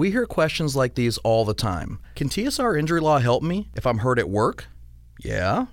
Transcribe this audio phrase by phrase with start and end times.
[0.00, 1.98] We hear questions like these all the time.
[2.16, 4.66] Can TSR injury law help me if I'm hurt at work?
[5.22, 5.66] Yeah.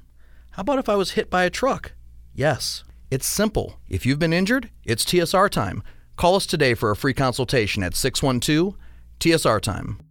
[0.51, 1.93] How about if I was hit by a truck?
[2.33, 2.83] Yes.
[3.09, 3.79] It's simple.
[3.87, 5.81] If you've been injured, it's TSR time.
[6.17, 8.75] Call us today for a free consultation at 612
[9.21, 10.01] TSR time.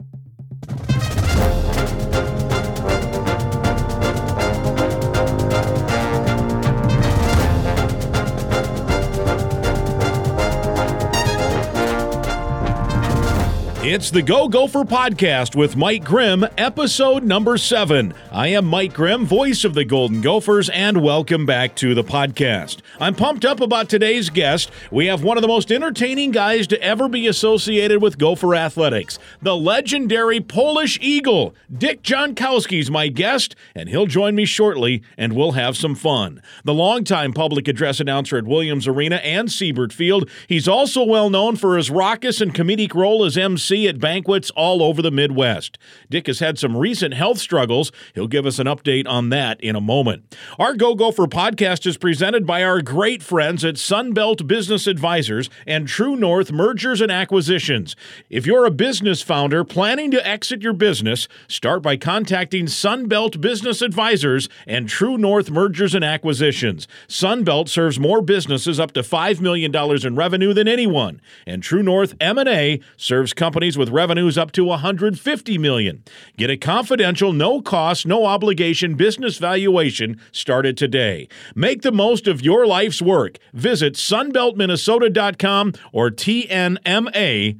[13.89, 18.15] It's the Go Gopher podcast with Mike Grimm, episode number seven.
[18.33, 22.79] I am Mike Grimm, voice of the Golden Gophers, and welcome back to the podcast.
[22.99, 24.73] I'm pumped up about today's guest.
[24.91, 29.21] We have one of the most entertaining guys to ever be associated with Gopher athletics,
[29.41, 31.55] the legendary Polish Eagle.
[31.73, 36.43] Dick Jonckowski's my guest, and he'll join me shortly, and we'll have some fun.
[36.65, 41.55] The longtime public address announcer at Williams Arena and Siebert Field, he's also well known
[41.55, 45.79] for his raucous and comedic role as MC at banquets all over the Midwest.
[46.09, 47.91] Dick has had some recent health struggles.
[48.15, 50.37] He'll give us an update on that in a moment.
[50.59, 55.89] Our Go Gopher podcast is presented by our great friends at Sunbelt Business Advisors and
[55.89, 57.97] True North Mergers and Acquisitions.
[58.31, 63.83] If you're a business founder planning to exit your business, start by contacting Sunbelt Business
[63.83, 66.87] Advisors and True North Mergers and Acquisitions.
[67.09, 72.15] Sunbelt serves more businesses up to $5 million in revenue than anyone, and True North
[72.21, 76.05] M&A serves companies companies with revenues up to 150 million.
[76.37, 81.27] Get a confidential, no cost, no obligation business valuation started today.
[81.57, 83.39] Make the most of your life's work.
[83.53, 87.57] Visit sunbeltminnesota.com or tnma.com.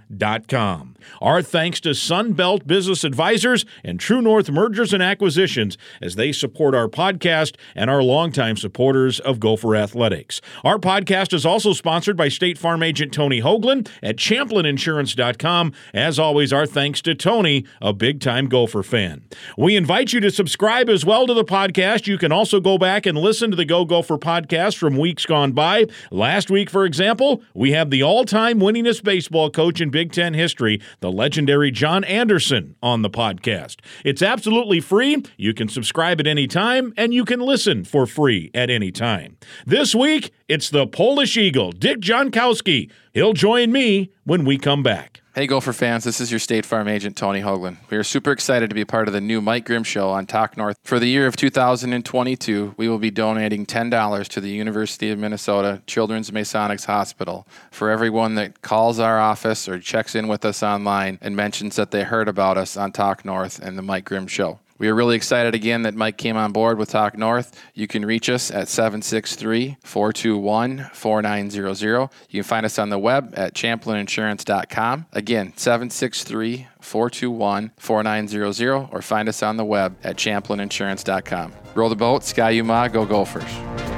[1.21, 6.75] Our thanks to Sunbelt Business Advisors and True North Mergers and Acquisitions as they support
[6.75, 10.41] our podcast and our longtime supporters of Gopher Athletics.
[10.65, 15.73] Our podcast is also sponsored by State Farm agent Tony Hoaglund at ChamplinInsurance.com.
[15.95, 19.25] As always, our thanks to Tony, a big time Gopher fan.
[19.57, 22.07] We invite you to subscribe as well to the podcast.
[22.07, 25.53] You can also go back and listen to the Go Gopher podcast from weeks gone
[25.53, 25.87] by.
[26.11, 30.35] Last week, for example, we have the all time winningest baseball coach in Big Ten
[30.35, 33.77] history, the legendary John Anderson, on the podcast.
[34.05, 35.23] It's absolutely free.
[35.37, 39.37] You can subscribe at any time, and you can listen for free at any time.
[39.67, 42.91] This week, it's the Polish Eagle, Dick Jonckowski.
[43.13, 45.23] He'll join me when we come back.
[45.37, 47.77] Hey, Gopher fans, this is your State Farm agent, Tony Hoaglund.
[47.91, 50.57] We are super excited to be part of the new Mike Grimm Show on Talk
[50.57, 50.79] North.
[50.83, 55.83] For the year of 2022, we will be donating $10 to the University of Minnesota
[55.87, 61.19] Children's Masonics Hospital for everyone that calls our office or checks in with us online
[61.21, 64.59] and mentions that they heard about us on Talk North and the Mike Grimm Show.
[64.79, 67.59] We are really excited again that Mike came on board with Talk North.
[67.75, 72.11] You can reach us at 763 421 4900.
[72.29, 75.07] You can find us on the web at champlininsurance.com.
[75.13, 81.53] Again, 763 421 4900 or find us on the web at champlininsurance.com.
[81.75, 83.96] Roll the boat, Ski-U-Mah, go Gophers.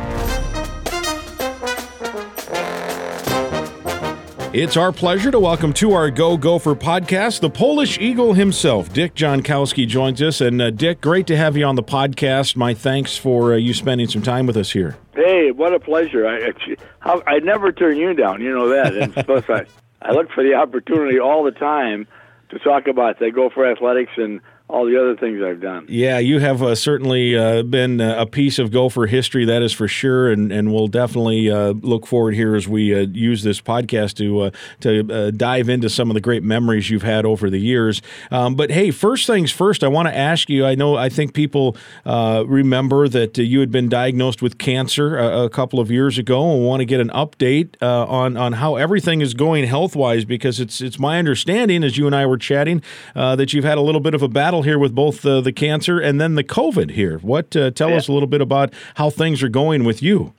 [4.54, 8.90] It's our pleasure to welcome to our Go Gopher podcast the Polish Eagle himself.
[8.90, 10.40] Dick Jonckowski joins us.
[10.40, 12.56] And uh, Dick, great to have you on the podcast.
[12.56, 14.96] My thanks for uh, you spending some time with us here.
[15.14, 16.26] Hey, what a pleasure.
[16.26, 16.54] I,
[17.02, 18.40] I, I never turn you down.
[18.40, 18.96] You know that.
[18.96, 19.66] And plus, I,
[20.00, 22.08] I look for the opportunity all the time
[22.48, 24.40] to talk about the Gopher Athletics and
[24.70, 25.86] all the other things I've done.
[25.88, 29.72] Yeah, you have uh, certainly uh, been uh, a piece of Gopher history, that is
[29.72, 33.62] for sure, and, and we'll definitely uh, look forward here as we uh, use this
[33.62, 37.58] podcast to uh, to dive into some of the great memories you've had over the
[37.58, 38.02] years.
[38.30, 40.66] Um, but hey, first things first, I want to ask you.
[40.66, 41.74] I know I think people
[42.04, 46.64] remember that you had been diagnosed with cancer a, a, couple of years ago, and
[46.64, 50.82] want to get an update on on how everything is going health wise, because it's
[50.82, 52.82] it's my understanding, as you and I were chatting,
[53.14, 55.52] that you've had a little bit of a battle battle here with both uh, the
[55.52, 57.18] cancer and then the COVID here.
[57.18, 57.96] What uh, tell yeah.
[57.96, 60.34] us a little bit about how things are going with you?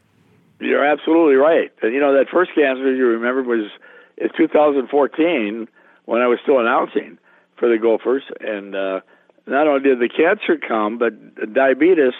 [0.59, 1.72] You're absolutely right.
[1.81, 3.72] And you know that first cancer you remember was
[4.18, 5.68] in 2014
[6.06, 7.18] when I was still announcing
[7.57, 9.00] for the Gophers, and uh,
[9.48, 11.13] not only did the cancer come, but
[11.54, 12.13] diabetes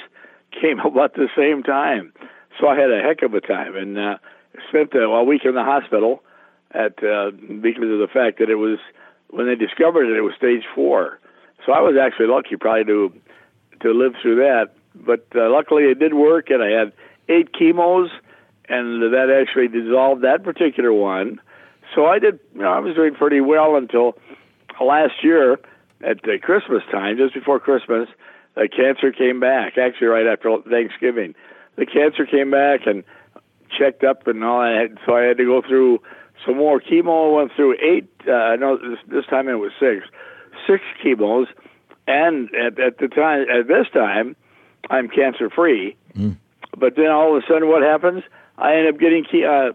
[0.62, 2.14] came about the same time.
[2.60, 4.18] So I had a heck of a time and uh,
[4.70, 6.24] spent a, a week in the hospital
[6.72, 7.32] at uh,
[7.62, 8.80] because of the fact that it was
[9.32, 11.20] when they discovered it, it was stage four.
[11.66, 13.14] So I was actually lucky, probably to
[13.82, 14.70] to live through that.
[14.96, 16.94] But uh, luckily, it did work, and I had
[17.30, 18.10] eight chemos,
[18.68, 21.40] and that actually dissolved that particular one.
[21.96, 22.40] So I did.
[22.54, 24.18] You know, I was doing pretty well until
[24.82, 25.60] last year
[26.02, 28.08] at uh, Christmas time, just before Christmas.
[28.56, 29.78] The cancer came back.
[29.78, 31.36] Actually, right after Thanksgiving,
[31.78, 33.04] the cancer came back and
[33.78, 34.98] checked up and all that.
[35.06, 36.00] So I had to go through
[36.46, 37.36] some more chemo.
[37.36, 38.10] Went through eight.
[38.22, 40.06] Uh, no, this, this time it was six,
[40.68, 41.48] six chemos,
[42.08, 44.36] and at, at the time, at this time,
[44.90, 45.96] I'm cancer free.
[46.16, 46.38] Mm.
[46.78, 48.24] But then all of a sudden, what happens?
[48.58, 49.72] I end up getting uh,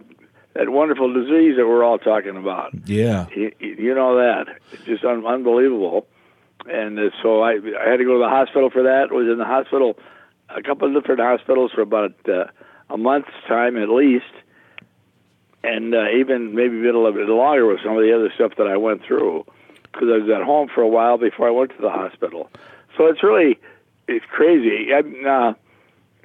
[0.55, 2.73] that wonderful disease that we're all talking about.
[2.87, 6.07] Yeah, you, you know that it's just un- unbelievable.
[6.67, 9.13] And uh, so I, I had to go to the hospital for that.
[9.13, 9.99] Was in the hospital,
[10.49, 12.47] a couple of different hospitals for about uh,
[12.89, 14.33] a month's time at least,
[15.63, 18.67] and uh, even maybe a little bit longer with some of the other stuff that
[18.67, 19.45] I went through
[19.95, 22.51] because I was at home for a while before I went to the hospital.
[22.97, 23.59] So it's really
[24.09, 24.93] it's crazy.
[24.93, 25.55] I'm, uh,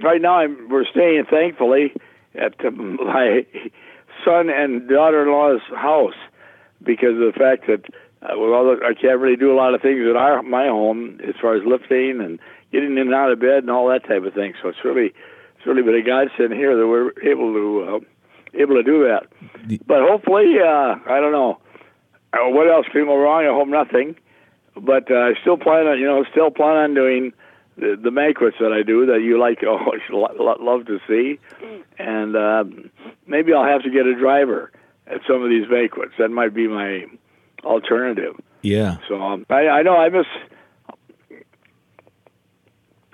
[0.04, 1.94] right now, I'm, we're staying thankfully
[2.36, 3.46] at uh, my
[4.26, 6.18] son and daughter-in-law's house
[6.84, 7.86] because of the fact that
[8.22, 11.36] uh, well, I can't really do a lot of things at our my home as
[11.42, 12.38] far as lifting and
[12.72, 14.54] getting in and out of bed and all that type of thing.
[14.62, 15.14] So it's really
[15.58, 19.28] it's really been a godsend here that we're able to uh, able to do that.
[19.88, 21.60] But hopefully, uh, I don't know
[22.34, 23.46] uh, what else can go wrong.
[23.46, 24.16] I hope nothing.
[24.76, 27.34] But uh, I still plan on you know still plan on doing
[27.78, 31.40] the, the banquets that I do that you like always love to see,
[31.98, 32.64] and uh,
[33.28, 34.72] maybe I'll have to get a driver
[35.08, 36.14] at some of these banquets.
[36.20, 37.06] That might be my
[37.64, 38.36] alternative.
[38.62, 38.98] Yeah.
[39.08, 40.26] So um, I, I know I miss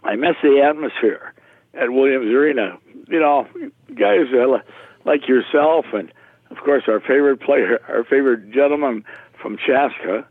[0.04, 1.34] I miss the atmosphere
[1.74, 2.78] at Williams Arena.
[3.08, 3.48] You know,
[3.96, 4.58] guys uh,
[5.04, 6.12] like yourself, and
[6.56, 9.04] of course our favorite player, our favorite gentleman
[9.42, 10.26] from Chaska,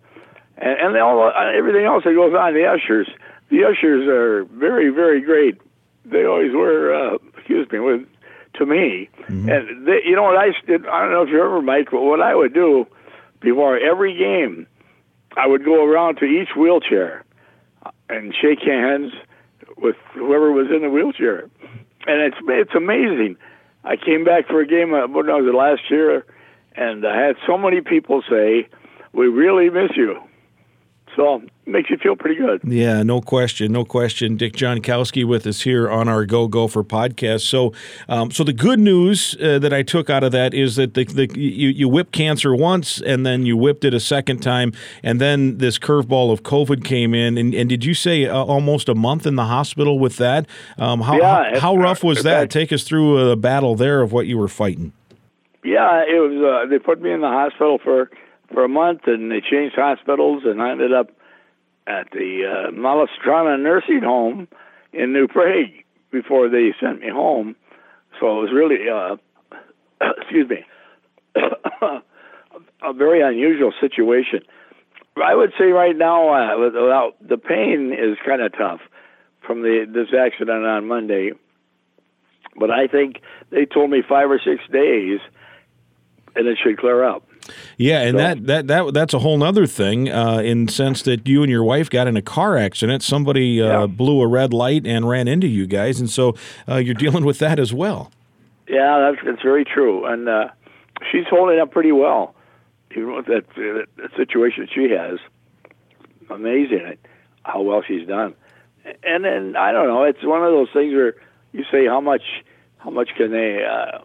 [0.58, 2.54] and, and all uh, everything else that goes on.
[2.54, 3.08] The ushers,
[3.50, 5.60] the ushers are very, very great.
[6.04, 6.94] They always were.
[6.94, 8.06] Uh, excuse me, with
[8.54, 9.48] to me, mm-hmm.
[9.48, 10.86] and they, you know what I did.
[10.86, 12.86] I don't know if you remember, Mike, but what I would do
[13.40, 14.66] before every game,
[15.36, 17.24] I would go around to each wheelchair
[18.08, 19.12] and shake hands
[19.76, 21.50] with whoever was in the wheelchair,
[22.06, 23.36] and it's it's amazing.
[23.84, 24.94] I came back for a game.
[24.94, 26.24] Uh, I was last year,
[26.74, 28.68] and I had so many people say,
[29.12, 30.20] "We really miss you."
[31.16, 32.60] So makes you feel pretty good.
[32.64, 34.36] Yeah, no question, no question.
[34.36, 37.42] Dick Jonckowski with us here on our Go Gopher podcast.
[37.42, 37.72] So,
[38.08, 41.04] um, so the good news uh, that I took out of that is that the,
[41.04, 44.72] the you you whipped cancer once, and then you whipped it a second time,
[45.02, 47.38] and then this curveball of COVID came in.
[47.38, 50.46] And, and did you say uh, almost a month in the hospital with that?
[50.78, 52.50] Um, how yeah, how, how rough was that?
[52.50, 54.92] Take us through a battle there of what you were fighting.
[55.64, 56.66] Yeah, it was.
[56.66, 58.10] Uh, they put me in the hospital for
[58.54, 61.10] for a month, and they changed hospitals, and I ended up
[61.86, 64.48] at the uh, Mala Strana Nursing Home
[64.92, 67.56] in New Prague before they sent me home.
[68.20, 69.16] So it was really, uh,
[70.20, 70.64] excuse me,
[72.82, 74.40] a very unusual situation.
[75.22, 78.80] I would say right now, uh, without the pain is kind of tough
[79.46, 81.32] from the this accident on Monday.
[82.56, 85.20] But I think they told me five or six days,
[86.34, 87.24] and it should clear up.
[87.76, 91.26] Yeah, and so, that, that that that's a whole other thing uh, in sense that
[91.26, 93.02] you and your wife got in a car accident.
[93.02, 93.86] Somebody uh, yeah.
[93.86, 96.34] blew a red light and ran into you guys, and so
[96.68, 98.10] uh, you're dealing with that as well.
[98.68, 100.48] Yeah, that's, that's very true, and uh,
[101.10, 102.34] she's holding up pretty well,
[102.92, 105.18] even with that, that, that situation she has.
[106.30, 106.96] Amazing
[107.42, 108.34] how well she's done,
[109.02, 110.04] and then I don't know.
[110.04, 111.14] It's one of those things where
[111.52, 112.22] you say how much
[112.78, 113.98] how much can they uh,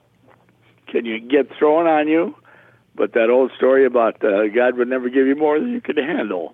[0.88, 2.36] can you get thrown on you
[3.00, 5.96] but that old story about uh, God would never give you more than you could
[5.96, 6.54] handle,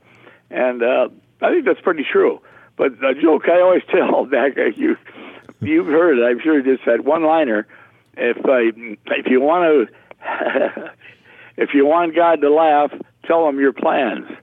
[0.51, 1.09] and uh,
[1.42, 2.39] I think that's pretty true.
[2.77, 4.96] But a joke I always tell back, uh, you
[5.60, 7.67] you've heard it, I'm sure, just that one liner.
[8.15, 8.72] If I,
[9.17, 10.91] if you want to,
[11.58, 12.91] if you want God to laugh,
[13.25, 14.27] tell him your plans.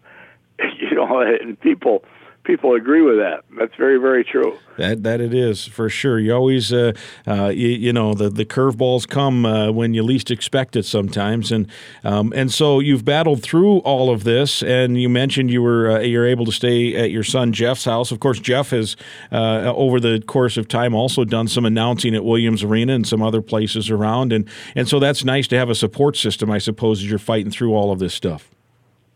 [0.78, 2.04] You know, and people
[2.44, 3.44] people agree with that.
[3.58, 4.58] That's very, very true.
[4.78, 6.18] That that it is for sure.
[6.18, 6.92] You always, uh,
[7.26, 11.52] uh, you, you, know, the the curveballs come uh, when you least expect it sometimes,
[11.52, 11.68] and
[12.04, 14.62] um, and so you've battled through all of this.
[14.62, 18.10] And you mentioned you were uh, you're able to stay at your son Jeff's house.
[18.10, 18.96] Of course, Jeff has
[19.30, 23.22] uh, over the course of time also done some announcing at Williams Arena and some
[23.22, 27.00] other places around, and and so that's nice to have a support system, I suppose,
[27.00, 28.50] as you're fighting through all of this stuff.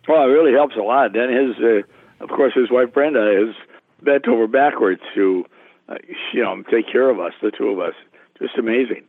[0.09, 1.12] Well, it really helps a lot.
[1.14, 1.83] Then his uh,
[2.20, 3.54] of course, his wife Brenda is
[4.02, 5.44] bent over backwards to,
[5.88, 5.94] uh,
[6.32, 7.94] you know, take care of us, the two of us.
[8.40, 9.04] Just amazing.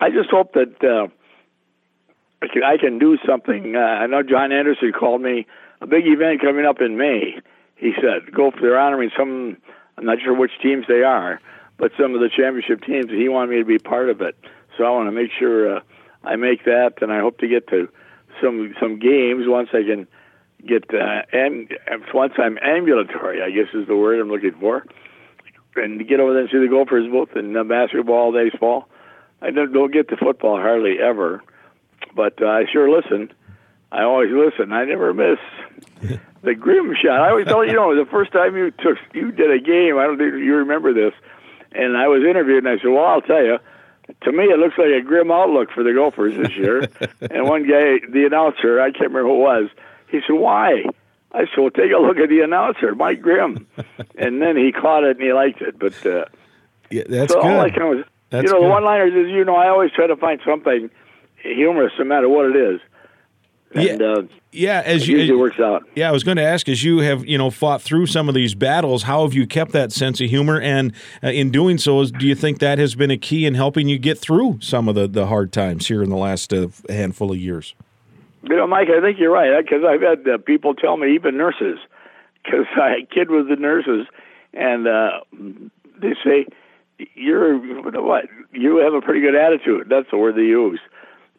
[0.00, 1.08] I just hope that uh,
[2.42, 3.74] I, can, I can do something.
[3.76, 5.46] Uh, I know John Anderson called me
[5.80, 7.40] a big event coming up in May.
[7.76, 9.56] He said, "Go for they're honoring some.
[9.96, 11.40] I'm not sure which teams they are,
[11.78, 13.10] but some of the championship teams.
[13.10, 14.36] He wanted me to be part of it,
[14.76, 15.80] so I want to make sure uh,
[16.24, 17.88] I make that, and I hope to get to
[18.42, 20.06] some some games once I can."
[20.66, 21.72] Get uh, and
[22.12, 24.84] once I'm ambulatory, I guess is the word I'm looking for,
[25.76, 28.88] and get over there and see the Gophers both in uh, basketball, baseball.
[29.40, 31.42] I don't, don't get to football hardly ever,
[32.14, 33.32] but uh, I sure listen.
[33.90, 34.72] I always listen.
[34.72, 35.38] I never miss
[36.42, 37.20] the grim shot.
[37.20, 39.98] I always tell you, you know, the first time you took you did a game.
[39.98, 41.14] I don't think you remember this.
[41.72, 43.58] And I was interviewed, and I said, "Well, I'll tell you."
[44.22, 46.88] To me, it looks like a grim outlook for the Gophers this year.
[47.30, 49.70] and one guy, the announcer, I can't remember who it was,
[50.10, 50.84] he said, "Why?"
[51.32, 53.66] I said, "Well, take a look at the announcer, Mike Grimm."
[54.18, 55.78] and then he caught it and he liked it.
[55.78, 56.24] But uh,
[56.90, 57.50] yeah, that's so good.
[57.50, 58.66] all I can was, That's you know, good.
[58.66, 60.90] the one-liners is, you know, I always try to find something
[61.42, 62.80] humorous, no matter what it is.
[63.74, 64.06] And Yeah.
[64.06, 65.86] uh, yeah, it as usually you works out.
[65.94, 68.34] Yeah, I was going to ask, as you have, you know, fought through some of
[68.34, 70.58] these battles, how have you kept that sense of humor?
[70.58, 73.86] And uh, in doing so, do you think that has been a key in helping
[73.86, 77.30] you get through some of the, the hard times here in the last uh, handful
[77.30, 77.74] of years?
[78.42, 81.36] You know, Mike, I think you're right because I've had uh, people tell me, even
[81.36, 81.78] nurses,
[82.44, 84.06] because I kid with the nurses,
[84.54, 85.20] and uh,
[86.00, 86.46] they say,
[87.14, 88.26] "You're what?
[88.52, 90.80] You have a pretty good attitude." That's the word they use.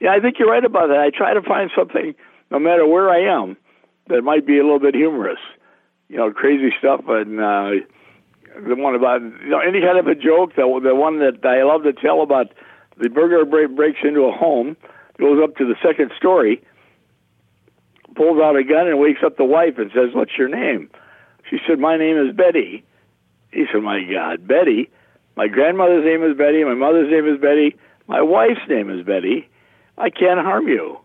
[0.01, 0.99] Yeah, I think you're right about that.
[0.99, 2.15] I try to find something,
[2.51, 3.57] no matter where I am,
[4.07, 5.39] that might be a little bit humorous.
[6.09, 7.69] You know, crazy stuff, and uh,
[8.67, 10.55] the one about you know any kind of a joke.
[10.55, 12.47] The the one that I love to tell about
[12.97, 14.75] the burglar break, breaks into a home,
[15.17, 16.61] goes up to the second story
[18.19, 20.89] pulls out a gun and wakes up the wife and says, "What's your name?"
[21.49, 22.83] She said, "My name is Betty."
[23.53, 24.89] He said, "My God, Betty!
[25.37, 26.65] My grandmother's name is Betty.
[26.65, 27.77] My mother's name is Betty.
[28.07, 29.47] My wife's name is Betty.
[29.97, 30.99] I can't harm you."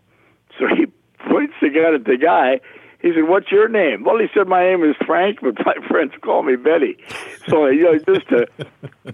[0.58, 0.86] So he
[1.30, 2.60] points the gun at the guy.
[3.00, 6.14] He said, "What's your name?" Well, he said, "My name is Frank, but my friends
[6.20, 6.98] call me Betty."
[7.46, 8.48] So you know, just a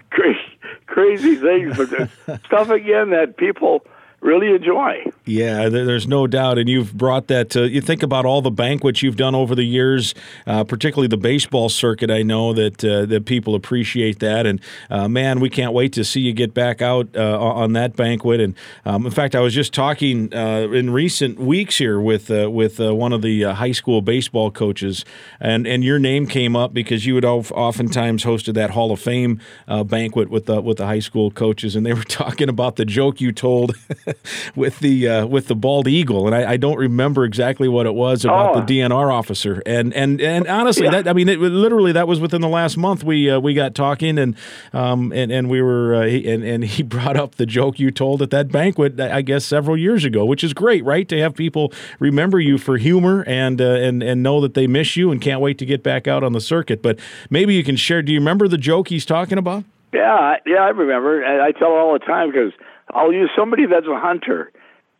[0.10, 2.08] crazy, crazy things, but
[2.46, 3.84] stuff again that people
[4.20, 5.04] really enjoy.
[5.24, 7.50] Yeah, there's no doubt, and you've brought that.
[7.50, 10.14] To, you think about all the banquets you've done over the years,
[10.46, 12.10] uh, particularly the baseball circuit.
[12.10, 14.60] I know that uh, that people appreciate that, and
[14.90, 18.40] uh, man, we can't wait to see you get back out uh, on that banquet.
[18.40, 22.50] And um, in fact, I was just talking uh, in recent weeks here with uh,
[22.50, 25.04] with one of the high school baseball coaches,
[25.38, 29.40] and and your name came up because you had oftentimes hosted that Hall of Fame
[29.86, 33.20] banquet with the with the high school coaches, and they were talking about the joke
[33.20, 33.76] you told
[34.56, 37.94] with the uh, with the bald eagle, and I, I don't remember exactly what it
[37.94, 38.60] was about Oh.
[38.60, 39.62] the DNR officer.
[39.66, 40.90] And and and honestly, Yeah.
[41.02, 43.04] that I mean, it, literally, that was within the last month.
[43.04, 44.36] We uh, we got talking, and
[44.72, 47.90] um and and we were uh, he, and and he brought up the joke you
[47.90, 51.08] told at that banquet, I guess several years ago, which is great, right?
[51.08, 54.96] To have people remember you for humor and uh, and and know that they miss
[54.96, 56.82] you and can't wait to get back out on the circuit.
[56.82, 56.98] But
[57.30, 58.02] maybe you can share.
[58.02, 59.64] Do you remember the joke he's talking about?
[59.92, 62.52] Yeah, I- yeah, I remember, and I tell it all the time because
[62.94, 64.52] I'll use somebody that's a hunter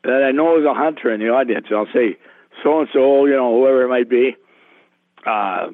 [0.04, 1.66] that I know is a hunter in the audience.
[1.70, 2.16] I'll say
[2.62, 4.37] so and so, you know, whoever it might be.
[5.26, 5.70] Uh,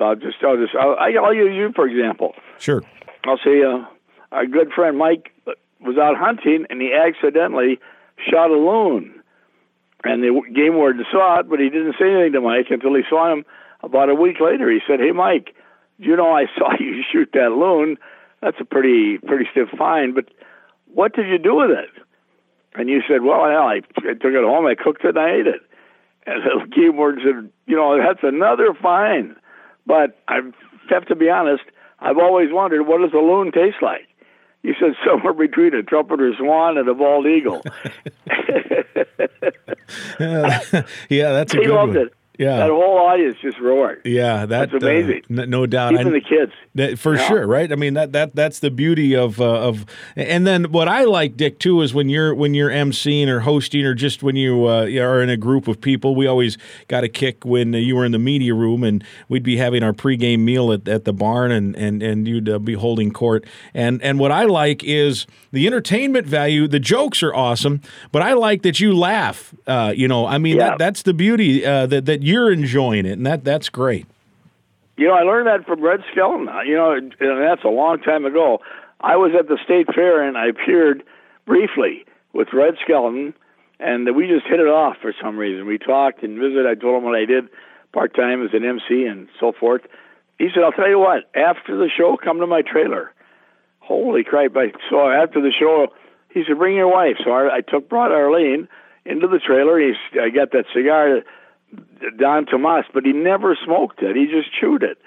[0.00, 2.34] I'll just, I'll just, I'll, I'll use you for example.
[2.58, 2.82] Sure.
[3.24, 3.84] I'll say uh,
[4.32, 5.32] our good friend Mike
[5.80, 7.78] was out hunting and he accidentally
[8.30, 9.22] shot a loon,
[10.04, 13.02] and the game warden saw it, but he didn't say anything to Mike until he
[13.08, 13.44] saw him
[13.82, 14.70] about a week later.
[14.70, 15.54] He said, "Hey, Mike,
[15.98, 17.96] you know I saw you shoot that loon.
[18.40, 20.26] That's a pretty pretty stiff fine, but
[20.94, 21.90] what did you do with it?"
[22.74, 25.30] And you said, "Well, hell, I, I took it home, I cooked it, and I
[25.30, 25.60] ate it."
[26.26, 26.42] And
[26.76, 29.36] the warden said, "You know, that's another fine."
[29.86, 30.40] But I
[30.90, 31.64] have to be honest.
[32.00, 34.08] I've always wondered what does a loon taste like.
[34.62, 37.62] You said somewhere between a trumpeter swan and a bald eagle.
[40.20, 42.06] yeah, that's a he good loved one.
[42.06, 42.14] it.
[42.42, 42.56] Yeah.
[42.58, 44.02] that whole audience just roared.
[44.04, 45.22] Yeah, that, That's amazing.
[45.38, 45.92] uh, n- no doubt.
[45.94, 46.52] Even I- the kids.
[46.74, 47.28] That, for Yeah.
[47.28, 47.70] sure, right?
[47.70, 49.84] I mean that that that's the beauty of uh, of,
[50.16, 53.84] and then what I like, Dick, too, is when you're when you're emceeing or hosting
[53.84, 56.14] or just when you uh, are in a group of people.
[56.16, 56.56] We always
[56.88, 59.82] got a kick when uh, you were in the media room and we'd be having
[59.82, 63.44] our pregame meal at, at the barn and and and you'd uh, be holding court.
[63.74, 66.66] And and what I like is the entertainment value.
[66.68, 67.82] The jokes are awesome,
[68.12, 69.54] but I like that you laugh.
[69.66, 70.70] Uh, you know, I mean Yeah.
[70.70, 74.06] that that's the beauty uh, that that you're enjoying it, and that that's great.
[74.96, 76.48] You know, I learned that from Red Skelton.
[76.48, 78.60] Uh, you know, and that's a long time ago.
[79.00, 81.02] I was at the state fair and I appeared
[81.46, 83.34] briefly with Red Skelton,
[83.80, 85.66] and we just hit it off for some reason.
[85.66, 86.66] We talked and visited.
[86.66, 87.48] I told him what I did
[87.92, 89.82] part time as an MC and so forth.
[90.38, 91.30] He said, "I'll tell you what.
[91.34, 93.12] After the show, come to my trailer."
[93.80, 94.56] Holy crap!
[94.56, 95.88] I, so after the show,
[96.30, 98.68] he said, "Bring your wife." So I, I took brought Arlene
[99.04, 99.78] into the trailer.
[99.80, 101.22] He, I got that cigar,
[102.18, 104.16] Don Tomas, but he never smoked it.
[104.16, 104.98] He just chewed it.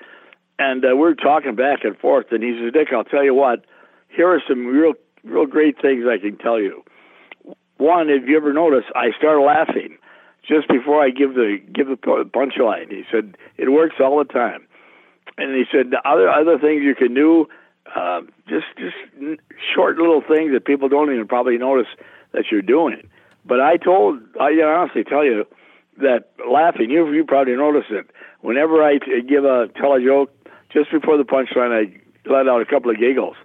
[0.57, 3.65] And uh, we're talking back and forth, and he says, "Dick, I'll tell you what.
[4.07, 4.93] Here are some real,
[5.23, 6.83] real great things I can tell you.
[7.77, 9.97] One, if you ever notice, I start laughing
[10.47, 12.89] just before I give the give the pu- punchline.
[12.89, 14.65] He said it works all the time,
[15.37, 17.47] and he said the other other things you can do,
[17.93, 18.95] uh, just just
[19.75, 21.87] short little things that people don't even probably notice
[22.31, 23.09] that you're doing.
[23.45, 25.45] But I told, I honestly tell you
[25.97, 28.09] that laughing, you you probably notice it.
[28.41, 28.97] Whenever I
[29.27, 30.31] give a tell a joke,
[30.71, 33.35] just before the punchline, I let out a couple of giggles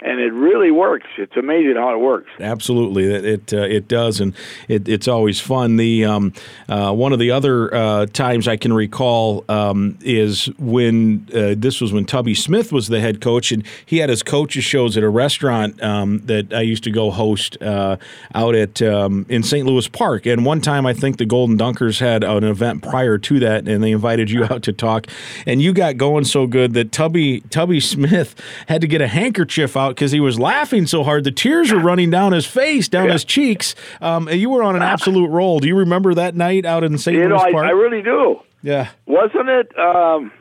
[0.00, 1.06] and it really works.
[1.16, 2.30] It's amazing how it works.
[2.38, 4.34] Absolutely, it it, uh, it does, and
[4.68, 5.76] it, it's always fun.
[5.76, 6.32] The um,
[6.68, 11.80] uh, one of the other uh, times I can recall um, is when uh, this
[11.80, 15.02] was when Tubby Smith was the head coach, and he had his coaches shows at
[15.02, 17.96] a restaurant um, that I used to go host uh,
[18.34, 19.66] out at um, in St.
[19.66, 20.26] Louis Park.
[20.26, 23.82] And one time, I think the Golden Dunkers had an event prior to that, and
[23.82, 25.08] they invited you out to talk,
[25.44, 29.76] and you got going so good that Tubby Tubby Smith had to get a handkerchief
[29.76, 31.24] out because he was laughing so hard.
[31.24, 33.74] The tears were running down his face, down his cheeks.
[34.00, 35.58] Um, you were on an absolute roll.
[35.60, 37.14] Do you remember that night out in St.
[37.16, 37.66] You Louis know, I, Park?
[37.66, 38.40] I really do.
[38.62, 38.88] yeah.
[39.06, 39.78] Wasn't it?
[39.78, 40.32] Um,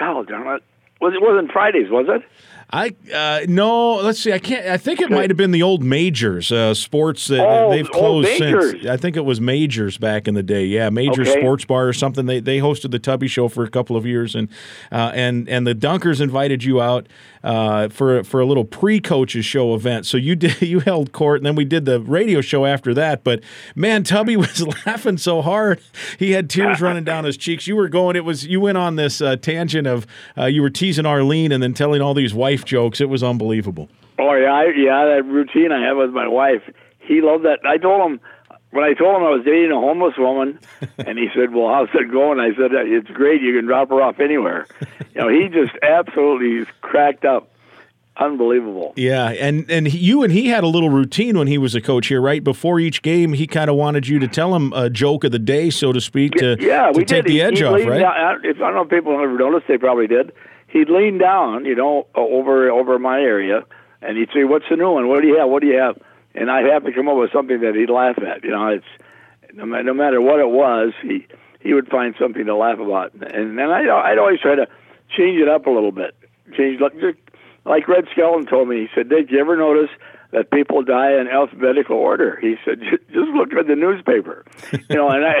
[0.00, 0.62] oh, darn it!
[1.00, 1.90] Was it wasn't Fridays?
[1.90, 2.22] Was it?
[2.68, 3.94] I uh, no.
[3.96, 4.32] Let's see.
[4.32, 4.66] I can't.
[4.66, 7.30] I think it might have been the old majors uh, sports.
[7.30, 8.86] Uh, Oh, they've closed since.
[8.86, 10.64] I think it was majors back in the day.
[10.64, 11.38] Yeah, major Okay.
[11.38, 12.26] sports bar or something.
[12.26, 14.48] They they hosted the Tubby Show for a couple of years, and
[14.90, 17.06] uh, and and the Dunkers invited you out
[17.44, 20.04] uh, for for a little pre coaches show event.
[20.04, 23.22] So you did you held court, and then we did the radio show after that.
[23.22, 23.44] But
[23.76, 25.80] man, Tubby was laughing so hard,
[26.18, 27.68] he had tears running down his cheeks.
[27.68, 28.16] You were going.
[28.16, 30.04] It was you went on this uh, tangent of
[30.36, 33.00] uh, you were teasing Arlene and then telling all these wife jokes.
[33.00, 33.88] It was unbelievable.
[34.18, 35.04] Oh yeah, I, yeah.
[35.04, 36.62] That routine I have with my wife.
[36.98, 37.58] He loved that.
[37.64, 38.20] I told him
[38.70, 40.58] when I told him I was dating a homeless woman,
[40.98, 43.42] and he said, "Well, how's it going?" I said, "It's great.
[43.42, 44.66] You can drop her off anywhere."
[45.14, 47.50] You know, he just absolutely cracked up.
[48.18, 48.94] Unbelievable.
[48.96, 52.06] Yeah, and and you and he had a little routine when he was a coach
[52.06, 52.42] here, right?
[52.42, 55.38] Before each game, he kind of wanted you to tell him a joke of the
[55.38, 57.26] day, so to speak, to, yeah, to we take did.
[57.26, 58.38] the He- edge he off, right?
[58.42, 60.32] If I don't know if people ever noticed, they probably did.
[60.68, 63.64] He'd lean down, you know, over over my area,
[64.02, 65.08] and he'd say, "What's the new one?
[65.08, 65.48] What do you have?
[65.48, 66.00] What do you have?"
[66.34, 68.44] And I'd have to come up with something that he'd laugh at.
[68.44, 68.84] You know, it's
[69.54, 71.26] no, no matter what it was, he
[71.60, 74.66] he would find something to laugh about, and then I'd, I'd always try to
[75.16, 76.14] change it up a little bit.
[76.56, 76.94] Change like
[77.64, 78.80] like Red Skelton told me.
[78.82, 79.90] He said, "Did you ever notice?"
[80.32, 82.38] That people die in alphabetical order.
[82.40, 85.34] He said, "Ju- "Just look at the newspaper, you know." And I,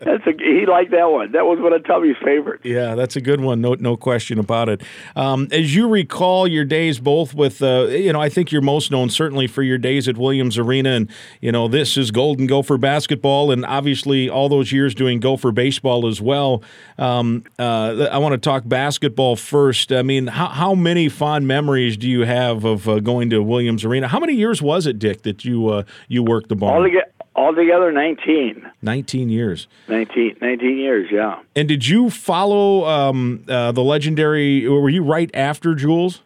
[0.00, 1.32] that's a, he liked that one.
[1.32, 2.64] That was one of Tubby's favorites.
[2.64, 3.60] Yeah, that's a good one.
[3.60, 4.82] No, no question about it.
[5.14, 8.90] Um, as you recall your days, both with, uh, you know, I think you're most
[8.90, 12.78] known certainly for your days at Williams Arena, and you know, this is Golden Gopher
[12.78, 16.62] basketball, and obviously all those years doing Gopher baseball as well.
[16.98, 19.92] Um, uh, I want to talk basketball first.
[19.92, 23.55] I mean, how, how many fond memories do you have of uh, going to Williams
[23.84, 24.08] Arena?
[24.08, 26.70] How many years was it, Dick, that you uh, you worked the ball?
[26.70, 28.70] Altogether, altogether 19.
[28.82, 29.68] Nineteen years.
[29.88, 31.40] 19, 19 years, yeah.
[31.54, 34.68] And did you follow um, uh, the legendary?
[34.68, 36.22] Were you right after Jules?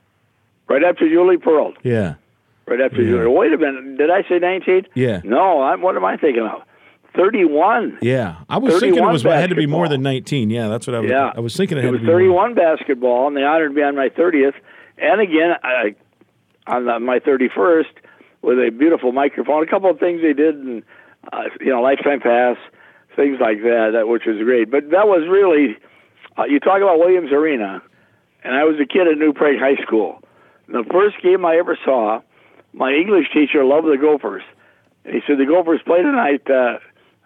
[0.68, 1.74] Right after Julie Perlt.
[1.82, 2.14] Yeah.
[2.66, 3.26] Right after Julie.
[3.26, 3.98] Wait a minute.
[3.98, 4.86] Did I say 19?
[4.94, 5.20] Yeah.
[5.24, 6.62] No, I'm, what am I thinking of?
[7.16, 7.98] 31.
[8.02, 10.48] Yeah, I was thinking it 31 was it had to be more than nineteen.
[10.48, 11.10] Yeah, that's what I was.
[11.10, 11.32] Yeah.
[11.34, 12.20] I was thinking it It had was to be more.
[12.20, 14.54] 31 basketball, and they honored me on my 30th.
[14.98, 15.96] And again, I,
[16.70, 17.92] on the, my 31st,
[18.42, 19.62] with a beautiful microphone.
[19.62, 20.82] A couple of things they did, and
[21.32, 22.56] uh, you know, lifetime pass,
[23.16, 24.70] things like that, that which was great.
[24.70, 25.76] But that was really,
[26.38, 27.82] uh, you talk about Williams Arena,
[28.44, 30.22] and I was a kid at New Prague High School.
[30.66, 32.20] And the first game I ever saw,
[32.72, 34.42] my English teacher loved the Gophers,
[35.04, 36.48] and he said the Gophers play tonight.
[36.48, 36.78] Uh,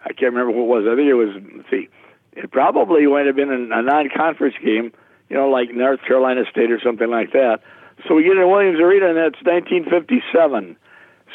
[0.04, 0.84] I can't remember what it was.
[0.90, 1.30] I think it was.
[1.56, 1.88] Let's see.
[2.32, 4.92] It probably might have been a, a non-conference game,
[5.30, 7.60] you know, like North Carolina State or something like that.
[8.06, 10.76] So we get in Williams Arena, and that's 1957.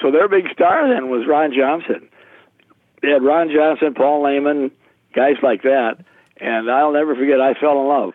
[0.02, 2.08] So their big star then was Ron Johnson.
[3.02, 4.72] They had Ron Johnson, Paul Lehman,
[5.16, 5.98] guys like that.
[6.40, 8.14] And I'll never forget, I fell in love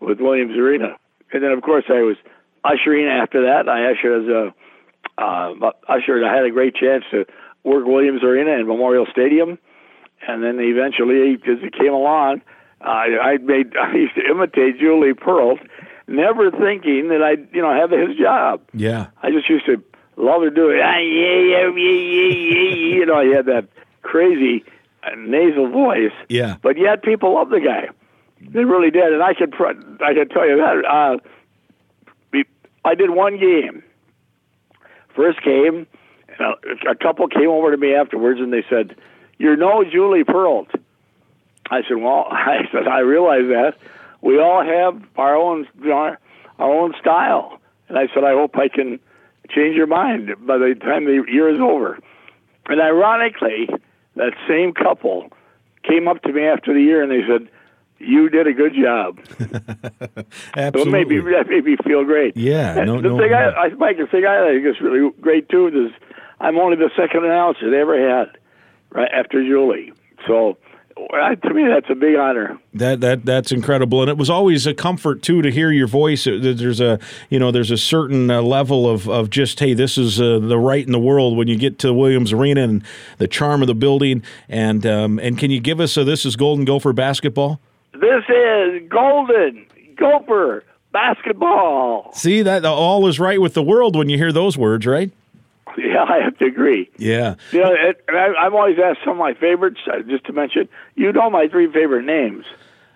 [0.00, 0.96] with Williams Arena.
[1.32, 2.16] And then, of course, I was
[2.62, 3.68] ushering after that.
[3.68, 4.54] I ushered as a
[5.16, 6.24] uh, ushered.
[6.24, 7.24] I had a great chance to
[7.62, 9.58] work Williams Arena and Memorial Stadium.
[10.26, 12.42] And then eventually, as it came along,
[12.80, 15.58] I, I made I used to imitate Julie Perlt,
[16.06, 18.60] never thinking that I'd you know have his job.
[18.72, 19.82] Yeah, I just used to
[20.16, 20.80] love to do it.
[20.82, 22.94] Ah, yeah, yeah, yeah, yeah, yeah.
[22.96, 23.66] You know, he had that
[24.02, 24.64] crazy
[25.02, 26.56] uh, nasal voice, yeah.
[26.62, 27.88] but yet people loved the guy.
[28.40, 29.68] They really did, and I could pr-
[30.04, 30.84] I could tell you that.
[30.84, 31.16] Uh,
[32.32, 32.44] we-
[32.84, 33.82] I did one game.
[35.16, 35.86] First game,
[36.40, 36.54] uh,
[36.88, 38.96] a couple came over to me afterwards, and they said,
[39.38, 40.68] "You're no Julie Perlt."
[41.70, 43.76] I said, "Well," I said, "I realize that.
[44.24, 45.66] We all have our own
[46.00, 46.18] our,
[46.58, 48.98] our own style." And I said, "I hope I can
[49.54, 51.98] change your mind by the time the year is over."
[52.66, 53.68] And ironically,
[54.16, 55.28] that same couple
[55.82, 57.48] came up to me after the year and they said,
[57.98, 59.20] "You did a good job."
[60.54, 60.92] So it Absolutely.
[60.92, 62.36] made me that made me feel great.
[62.36, 63.50] Yeah, And no- the no thing I.
[63.64, 65.92] I, Mike, the thing I think is really great too is
[66.40, 68.28] I'm only the second announcer they ever had,
[68.90, 69.92] right after Julie.
[70.26, 70.56] So
[70.96, 72.58] to me, that's a big honor.
[72.74, 76.24] That that that's incredible, and it was always a comfort too to hear your voice.
[76.24, 76.98] There's a
[77.30, 80.58] you know there's a certain uh, level of, of just hey, this is uh, the
[80.58, 82.84] right in the world when you get to Williams Arena and
[83.18, 84.22] the charm of the building.
[84.48, 87.60] And um, and can you give us a this is Golden Gopher basketball?
[87.92, 92.12] This is Golden Gopher basketball.
[92.14, 95.10] See that all is right with the world when you hear those words, right?
[95.78, 96.90] Yeah, I have to agree.
[96.98, 97.34] Yeah.
[97.52, 100.68] You know, it, I, I've always asked some of my favorites, uh, just to mention,
[100.94, 102.44] you know my three favorite names.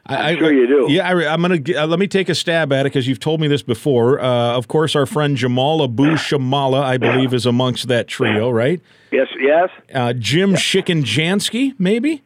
[0.07, 0.87] I'm I, sure you do.
[0.89, 3.21] Yeah, I, am going to uh, let me take a stab at it because you've
[3.21, 4.21] told me this before.
[4.21, 8.81] Uh, of course, our friend Jamal Abu Shamala, I believe, is amongst that trio, right?
[9.13, 9.69] Yes, yes.
[9.93, 10.57] Uh, Jim yeah.
[10.57, 12.23] Shikenjanski, maybe?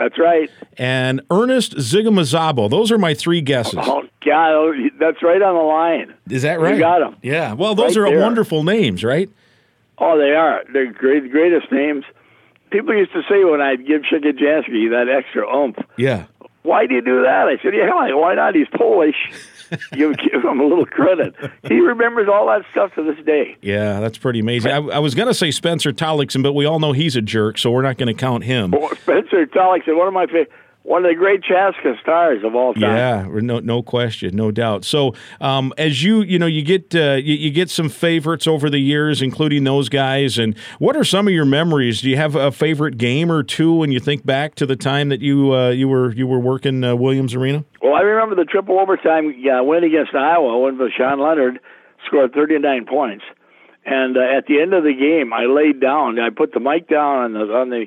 [0.00, 0.50] That's right.
[0.78, 2.70] And Ernest Nzigamasabo.
[2.70, 3.74] Those are my three guesses.
[3.76, 4.52] Oh, God.
[4.52, 6.14] Oh, that's right on the line.
[6.30, 6.74] Is that right?
[6.74, 7.16] You got them.
[7.20, 7.52] Yeah.
[7.52, 8.22] Well, those right are there.
[8.22, 9.28] wonderful names, right?
[10.00, 10.62] Oh, they are.
[10.72, 12.04] They're great, greatest names.
[12.70, 15.76] People used to say when I'd give Shikenjanski that extra oomph.
[15.98, 16.26] Yeah.
[16.62, 17.48] Why do you do that?
[17.48, 18.54] I said, yeah, why not?
[18.54, 19.16] He's Polish.
[19.92, 21.34] give, give him a little credit.
[21.64, 23.56] He remembers all that stuff to this day.
[23.62, 24.72] Yeah, that's pretty amazing.
[24.72, 27.56] I, I was going to say Spencer Tollackson, but we all know he's a jerk,
[27.58, 28.74] so we're not going to count him.
[28.74, 30.50] Oh, Spencer Tollackson, one of my favorite
[30.82, 32.82] one of the great Chaska stars of all time.
[32.82, 34.84] Yeah, no, no question, no doubt.
[34.84, 38.70] So, um, as you, you know, you get uh, you, you, get some favorites over
[38.70, 40.38] the years, including those guys.
[40.38, 42.00] And what are some of your memories?
[42.00, 45.10] Do you have a favorite game or two when you think back to the time
[45.10, 47.64] that you uh, you were you were working uh, Williams Arena?
[47.82, 51.60] Well, I remember the triple overtime uh, win against Iowa when Voshon Lenard
[52.06, 53.24] scored 39 points.
[53.84, 56.18] And uh, at the end of the game, I laid down.
[56.18, 57.86] I put the mic down on the on the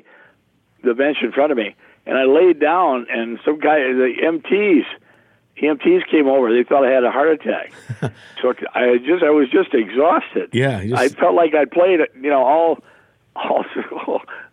[0.84, 1.74] the bench in front of me
[2.06, 4.84] and I laid down, and some guy, the MTs,
[5.62, 6.52] EMTs came over.
[6.52, 7.72] They thought I had a heart attack.
[8.42, 10.50] so I just, I was just exhausted.
[10.52, 11.00] Yeah, just...
[11.00, 12.78] I felt like I played, you know, all,
[13.36, 13.64] all,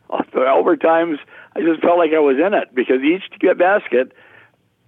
[0.09, 1.17] all the overtimes.
[1.55, 3.23] I just felt like I was in it because each
[3.57, 4.13] basket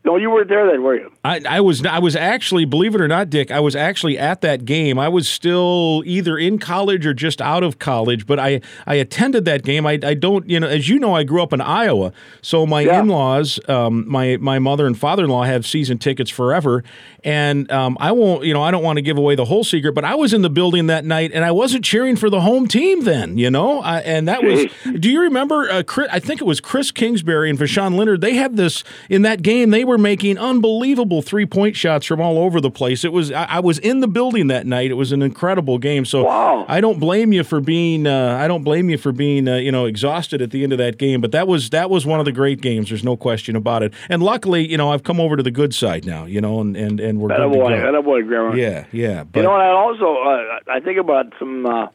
[0.05, 1.09] no, you weren't there then, were you?
[1.23, 1.85] I, I was.
[1.85, 3.51] I was actually, believe it or not, Dick.
[3.51, 4.99] I was actually at that game.
[4.99, 9.45] I was still either in college or just out of college, but I I attended
[9.45, 9.85] that game.
[9.85, 12.11] I, I don't, you know, as you know, I grew up in Iowa,
[12.41, 12.99] so my yeah.
[12.99, 16.83] in-laws, um, my my mother and father-in-law have season tickets forever,
[17.23, 19.93] and um, I won't, you know, I don't want to give away the whole secret,
[19.93, 22.67] but I was in the building that night, and I wasn't cheering for the home
[22.67, 24.65] team then, you know, I, and that was.
[24.99, 25.69] do you remember?
[25.69, 28.19] Uh, Chris, I think it was Chris Kingsbury and Voshon Lenard.
[28.19, 29.69] They had this in that game.
[29.69, 33.05] They were were making unbelievable three point shots from all over the place.
[33.05, 34.89] It was I, I, was in the building that night.
[34.89, 36.03] It was an incredible game.
[36.03, 36.65] So wow.
[36.67, 39.71] I don't blame you for being uh, I don't blame you for being uh, you
[39.71, 41.21] know exhausted at the end of that game.
[41.21, 42.89] But that was that was one of the great games.
[42.89, 43.93] There's no question about it.
[44.09, 46.25] And luckily, you know, I've come over to the good side now.
[46.25, 48.01] You know, and and, and we're good boy, to go.
[48.01, 48.55] boy, Grandma.
[48.55, 49.23] Yeah, yeah.
[49.23, 51.65] But, you know, I also uh, I think about some.
[51.65, 51.87] Uh,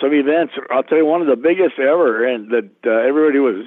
[0.00, 0.54] some events.
[0.70, 3.66] I'll tell you one of the biggest ever, and that uh, everybody was.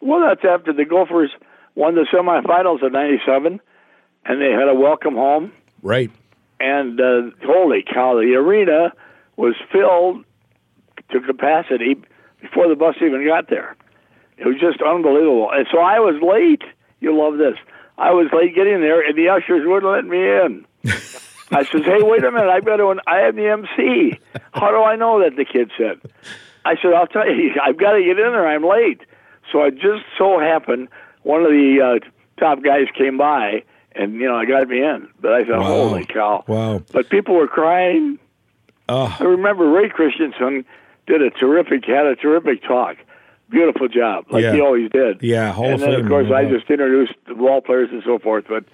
[0.00, 1.30] Well, that's after the Gophers
[1.78, 3.60] won the semifinals in '97,
[4.24, 5.52] and they had a welcome home.
[5.80, 6.10] Right.
[6.60, 8.92] And uh, holy cow, the arena
[9.36, 10.24] was filled
[11.12, 11.96] to capacity
[12.40, 13.76] before the bus even got there.
[14.36, 15.50] It was just unbelievable.
[15.52, 16.62] And so I was late.
[17.00, 17.56] You love this.
[17.96, 20.66] I was late getting there, and the ushers wouldn't let me in.
[21.50, 22.64] I says, "Hey, wait a minute!
[22.64, 22.96] Got to.
[23.06, 24.20] I am the MC.
[24.52, 26.00] How do I know that?" The kid said.
[26.64, 27.54] I said, "I'll tell you.
[27.62, 28.46] I've got to get in there.
[28.46, 29.00] I'm late."
[29.50, 30.88] So it just so happened
[31.28, 33.62] one of the uh, top guys came by
[33.92, 35.08] and you know I got me in.
[35.20, 35.66] But I thought, wow.
[35.66, 36.44] holy cow!
[36.46, 36.82] Wow!
[36.92, 38.18] But people were crying.
[38.88, 39.14] Oh.
[39.20, 40.64] I remember Ray Christensen
[41.06, 42.96] did a terrific had a terrific talk.
[43.50, 44.52] Beautiful job, like yeah.
[44.52, 45.22] he always did.
[45.22, 48.02] Yeah, Hall and of then Fame, of course I just introduced the ball players and
[48.04, 48.44] so forth.
[48.48, 48.64] But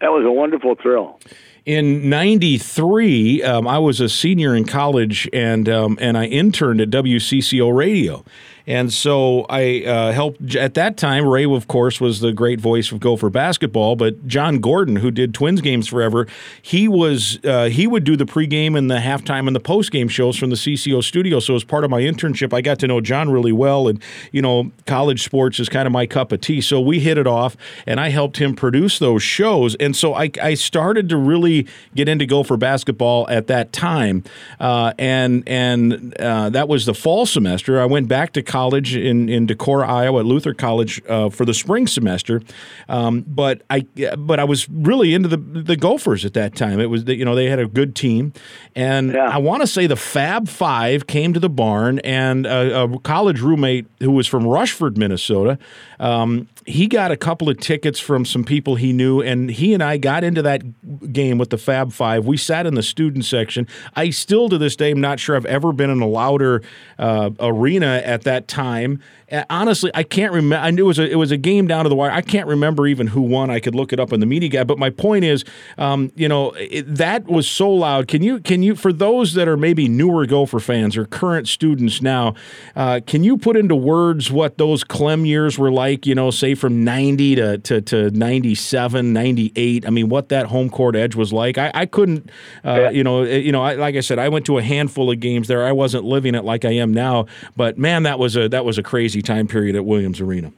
[0.00, 1.20] that was a wonderful thrill.
[1.64, 6.90] In '93, um, I was a senior in college, and um, and I interned at
[6.90, 8.24] WCCO Radio.
[8.66, 11.26] And so I uh, helped at that time.
[11.26, 15.32] Ray, of course, was the great voice of Gopher basketball, but John Gordon, who did
[15.32, 16.26] Twins games forever,
[16.60, 20.36] he was uh, he would do the pregame and the halftime and the postgame shows
[20.36, 21.38] from the CCO studio.
[21.38, 24.02] So as part of my internship, I got to know John really well, and
[24.32, 26.60] you know, college sports is kind of my cup of tea.
[26.60, 29.76] So we hit it off, and I helped him produce those shows.
[29.76, 34.24] And so I, I started to really get into Gopher basketball at that time,
[34.58, 37.80] uh, and and uh, that was the fall semester.
[37.80, 41.54] I went back to college in, in Decorah, Iowa, at Luther College uh, for the
[41.54, 42.42] spring semester.
[42.88, 43.80] Um, but I
[44.16, 46.80] but I was really into the the Gophers at that time.
[46.80, 48.32] It was you know they had a good team,
[48.74, 49.28] and yeah.
[49.28, 53.40] I want to say the Fab Five came to the barn, and a, a college
[53.40, 55.58] roommate who was from Rushford, Minnesota.
[55.98, 59.82] Um, he got a couple of tickets from some people he knew, and he and
[59.82, 62.26] I got into that game with the Fab Five.
[62.26, 63.68] We sat in the student section.
[63.94, 66.62] I still, to this day, am not sure I've ever been in a louder
[66.98, 69.00] uh, arena at that time.
[69.48, 70.64] honestly, I can't remember.
[70.64, 72.10] I knew it was a it was a game down to the wire.
[72.10, 73.48] I can't remember even who won.
[73.48, 74.66] I could look it up in the media guide.
[74.66, 75.44] But my point is,
[75.78, 78.08] um, you know, it, that was so loud.
[78.08, 82.02] Can you can you for those that are maybe newer Gopher fans or current students
[82.02, 82.34] now,
[82.74, 85.85] uh, can you put into words what those Clem years were like?
[85.86, 89.86] Like, you know, say from 90 to, to, to 97, 98.
[89.86, 91.58] I mean, what that home court edge was like.
[91.58, 92.28] I, I couldn't,
[92.64, 95.20] uh, you know, you know, I, like I said, I went to a handful of
[95.20, 95.64] games there.
[95.64, 98.78] I wasn't living it like I am now, but man, that was a, that was
[98.78, 100.52] a crazy time period at Williams Arena.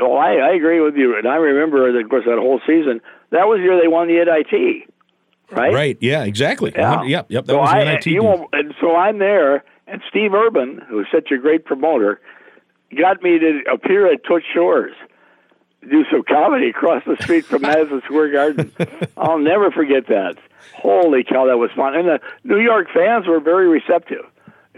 [0.00, 1.16] Oh, I, I agree with you.
[1.16, 3.00] And I remember, of course, that whole season,
[3.30, 4.86] that was the year they won the NIT,
[5.50, 5.72] right?
[5.72, 5.98] Right.
[6.02, 6.72] Yeah, exactly.
[6.76, 7.04] Yeah.
[7.04, 7.26] Yep.
[7.30, 7.46] Yep.
[7.46, 8.06] That so was the I, NIT.
[8.06, 12.20] You know, and so I'm there, and Steve Urban, who's such a great promoter,
[12.96, 14.94] got me to appear at Toots Shor's
[15.88, 18.72] do some comedy across the street from Madison Square Garden.
[19.16, 20.36] I'll never forget that.
[20.74, 21.94] Holy cow, that was fun.
[21.94, 24.24] And the New York fans were very receptive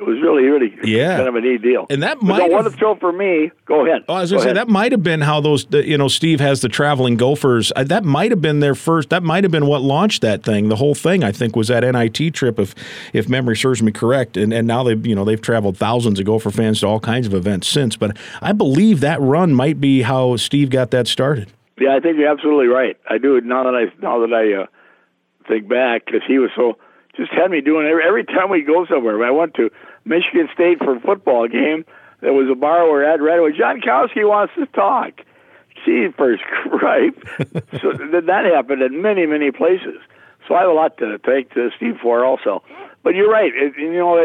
[0.00, 1.18] it was really, really yeah.
[1.18, 1.86] kind of a neat deal.
[1.90, 3.50] And that might have, throw for me.
[3.66, 4.02] Go ahead.
[4.08, 6.40] Oh, I was going to say that might have been how those, you know, Steve
[6.40, 7.70] has the traveling Gophers.
[7.76, 9.10] Uh, that might have been their first.
[9.10, 10.70] That might have been what launched that thing.
[10.70, 12.74] The whole thing, I think, was that NIT trip, if
[13.12, 14.38] if memory serves me correct.
[14.38, 17.26] And and now they've, you know, they've traveled thousands of Gopher fans to all kinds
[17.26, 17.96] of events since.
[17.96, 21.52] But I believe that run might be how Steve got that started.
[21.78, 22.96] Yeah, I think you're absolutely right.
[23.08, 23.38] I do.
[23.42, 24.66] Now that I now that I uh,
[25.46, 26.78] think back, because he was so
[27.16, 29.22] just had me doing every, every time we go somewhere.
[29.24, 29.70] I went to
[30.04, 31.84] Michigan State for a football game.
[32.20, 35.20] There was a bar where Ed Redwood, Jonckowski wants to talk.
[35.84, 37.16] Jeepers Christ.
[37.80, 39.98] so that happened in many, many places.
[40.46, 42.62] So I have a lot to thank to Steve for also.
[43.02, 43.52] But you're right.
[43.54, 44.22] It, you know,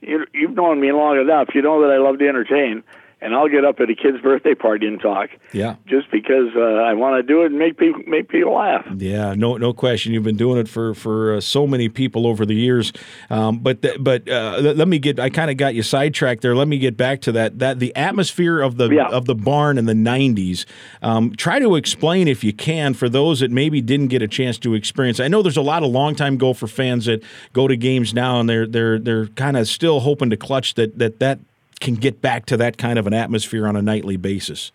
[0.00, 1.54] you, you've known me long enough.
[1.54, 2.82] You know that I love to entertain
[3.22, 5.30] and I'll get up at a kid's birthday party and talk.
[5.52, 5.76] Yeah.
[5.86, 8.86] Just because uh, I want to do it and make people make people laugh.
[8.96, 10.12] Yeah, no, no question.
[10.12, 12.92] You've been doing it for for uh, so many people over the years.
[13.28, 15.20] Um, but th- but uh, let me get.
[15.20, 16.56] I kind of got you sidetracked there.
[16.56, 17.58] Let me get back to that.
[17.58, 19.08] That the atmosphere of the yeah.
[19.08, 20.64] of the barn in the '90s.
[21.02, 24.58] Um, try to explain if you can for those that maybe didn't get a chance
[24.60, 25.20] to experience.
[25.20, 28.48] I know there's a lot of longtime Gopher fans that go to games now and
[28.48, 31.40] they're they're they're kind of still hoping to clutch that that that
[31.80, 34.70] can get back to that kind of an atmosphere on a nightly basis?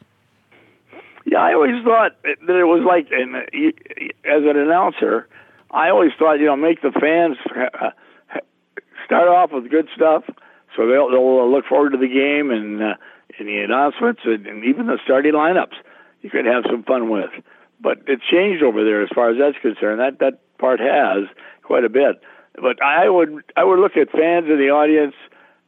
[1.26, 5.28] Yeah, I always thought that it was like, and as an announcer,
[5.72, 7.38] I always thought, you know, make the fans
[7.82, 7.90] uh,
[9.06, 10.24] start off with good stuff,
[10.76, 12.94] so they'll they'll look forward to the game and uh,
[13.40, 15.76] and the announcements and, and even the starting lineups.
[16.22, 17.32] You could have some fun with,
[17.82, 20.00] but it's changed over there as far as that's concerned.
[20.00, 21.28] That that part has
[21.64, 22.22] quite a bit.
[22.56, 25.16] But I would I would look at fans in the audience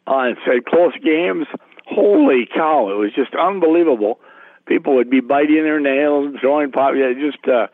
[0.07, 1.45] on say close games.
[1.85, 2.89] Holy cow!
[2.89, 4.19] It was just unbelievable.
[4.65, 6.93] People would be biting their nails, throwing pop.
[6.95, 7.67] Yeah, just uh,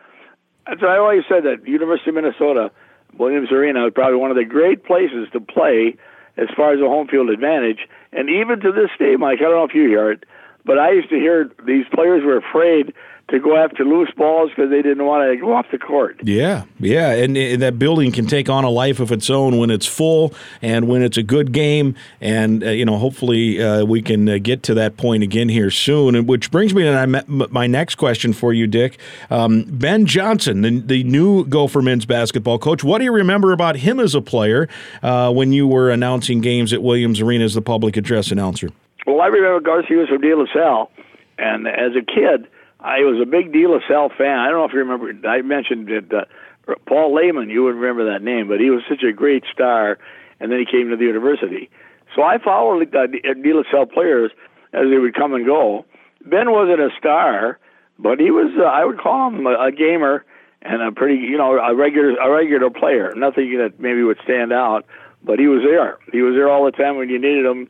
[0.68, 2.72] I always said that University of Minnesota,
[3.18, 5.96] Williams Arena, was probably one of the great places to play
[6.38, 7.88] as far as a home field advantage.
[8.12, 10.24] And even to this day, Mike, I don't know if you hear it,
[10.66, 12.94] but I used to hear these players were afraid
[13.30, 16.20] to go after loose balls because they didn't want to go off the court.
[16.24, 19.72] Yeah, yeah, and, and, that building can take on a life of its own when
[19.72, 21.96] it's full and when it's a good game.
[22.20, 25.72] And uh, you know, hopefully, uh, we can uh, get to that point again here
[25.72, 26.16] soon.
[26.16, 29.00] And which brings me to my next question for you, Dick.
[29.30, 32.84] Um, ben Johnson, the, the new Gopher men's basketball coach.
[32.84, 34.68] What do you remember about him as a player
[35.02, 38.70] uh, when you were announcing games at Williams Arena as the public address announcer?
[39.08, 40.92] Well, I remember Garcia was from De La Salle,
[41.38, 42.48] and as a kid
[42.84, 44.40] I was a big De La Salle fan.
[44.40, 45.28] I don't know if you remember.
[45.28, 47.50] I mentioned that uh, Paul Lehman.
[47.50, 49.98] You wouldn't remember that name, but he was such a great star,
[50.42, 51.70] and then he came to the university.
[52.14, 54.32] So I followed uh, De La Salle players
[54.74, 55.86] as they would come and go.
[56.26, 57.58] Ben wasn't a star,
[57.98, 58.52] but he was.
[58.60, 60.26] Uh, I would call him a, a gamer
[60.62, 63.14] and a pretty, you know, a regular a regular player.
[63.16, 64.86] Nothing that maybe would stand out,
[65.24, 66.00] but he was there.
[66.12, 67.70] He was there all the time when you needed him.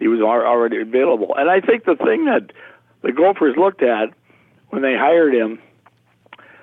[0.00, 1.34] He was already available.
[1.36, 2.52] And I think the thing that
[3.02, 4.10] the Gophers looked at
[4.70, 5.58] when they hired him,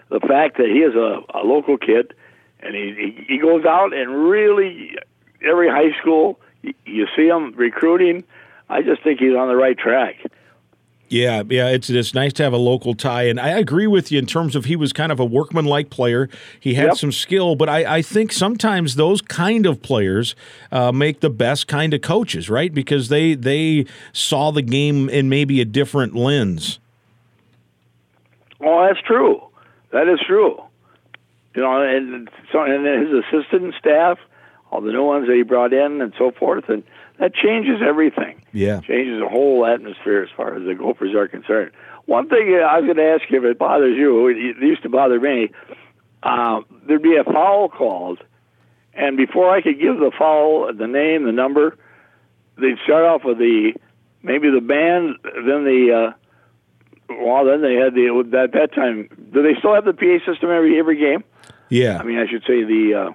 [0.09, 2.13] the fact that he is a, a local kid
[2.59, 4.95] and he, he goes out and really
[5.43, 6.39] every high school
[6.85, 8.23] you see him recruiting.
[8.69, 10.15] I just think he's on the right track.
[11.07, 14.17] Yeah, yeah, it's it's nice to have a local tie, and I agree with you
[14.17, 16.29] in terms of he was kind of a workmanlike player.
[16.59, 16.97] He had yep.
[16.97, 20.35] some skill, but I, I think sometimes those kind of players
[20.71, 22.73] uh, make the best kind of coaches, right?
[22.73, 26.79] Because they they saw the game in maybe a different lens.
[28.61, 29.41] Oh, that's true.
[29.91, 30.61] That is true.
[31.55, 34.17] You know, and so and his assistant staff,
[34.71, 36.83] all the new ones that he brought in, and so forth, and
[37.19, 38.41] that changes everything.
[38.51, 41.71] Yeah, changes the whole atmosphere as far as the Gophers are concerned.
[42.05, 44.83] one thing uh, I was going to ask you if it bothers you, it used
[44.83, 45.49] to bother me.
[46.23, 48.21] Um, there'd be a foul called,
[48.93, 51.77] and before I could give the foul the name, the number,
[52.57, 53.73] they'd start off with the
[54.23, 56.11] maybe the band, then the.
[56.11, 56.24] Uh,
[57.09, 59.09] well, then they had the at that time.
[59.33, 61.23] Do they still have the PA system every every game?
[61.69, 61.97] Yeah.
[61.99, 63.07] I mean, I should say the.
[63.07, 63.13] Uh,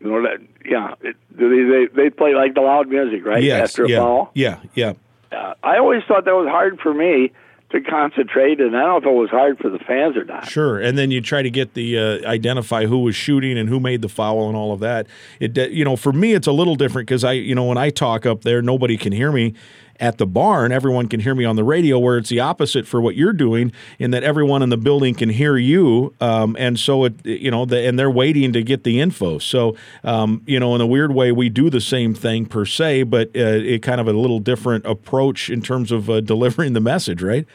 [0.00, 3.42] you know, that, yeah, it, they, they they play like the loud music, right?
[3.42, 3.70] Yes.
[3.70, 3.98] After a yeah.
[3.98, 4.30] foul.
[4.34, 4.60] Yeah.
[4.74, 4.94] Yeah.
[5.30, 7.30] Uh, I always thought that was hard for me
[7.72, 10.46] to concentrate, and I don't know if it was hard for the fans or not.
[10.48, 13.80] Sure, and then you try to get the uh, identify who was shooting and who
[13.80, 15.06] made the foul and all of that.
[15.40, 17.90] It you know for me it's a little different because I you know when I
[17.90, 19.54] talk up there nobody can hear me.
[20.00, 21.98] At the barn, everyone can hear me on the radio.
[21.98, 25.28] Where it's the opposite for what you're doing, in that everyone in the building can
[25.28, 29.00] hear you, um, and so it you know the, and they're waiting to get the
[29.00, 29.38] info.
[29.38, 33.04] So um, you know in a weird way we do the same thing per se,
[33.04, 36.80] but uh, it kind of a little different approach in terms of uh, delivering the
[36.80, 37.46] message, right?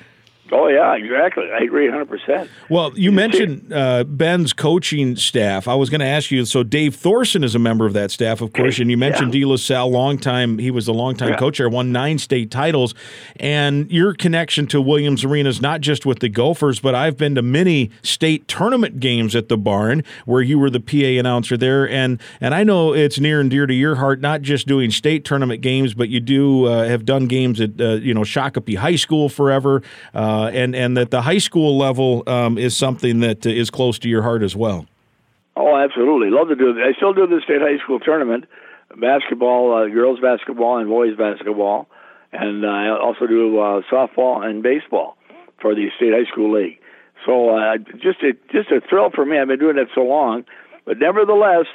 [0.51, 1.45] Oh yeah, exactly.
[1.51, 2.05] I agree 100.
[2.05, 5.67] percent Well, you mentioned uh, Ben's coaching staff.
[5.67, 6.45] I was going to ask you.
[6.45, 9.41] So Dave Thorson is a member of that staff, of course, and you mentioned Yeah.
[9.41, 10.57] De La Salle, long time.
[10.57, 11.35] He was a long time Yeah.
[11.37, 12.93] coach there, won nine state titles,
[13.37, 17.35] and your connection to Williams Arena is not just with the Gophers, but I've been
[17.35, 21.89] to many state tournament games at the barn where you were the PA announcer there,
[21.89, 25.25] and and I know it's near and dear to your heart, not just doing state
[25.25, 28.95] tournament games, but you do uh, have done games at uh, you know Shakopee High
[28.95, 29.81] School forever,
[30.13, 33.99] uh, and and that the high school level um, is something that uh, is close
[33.99, 34.85] to your heart as well.
[35.55, 36.29] Oh, absolutely.
[36.29, 36.77] Love to do it.
[36.77, 38.45] I still do the state high school tournament,
[38.95, 41.87] basketball, uh, girls basketball, and boys basketball,
[42.31, 45.17] and uh, I also do uh, softball and baseball
[45.59, 46.79] for the state high school league.
[47.25, 49.39] So uh, just a just a thrill for me.
[49.39, 50.45] I've been doing it so long,
[50.85, 51.65] but nevertheless,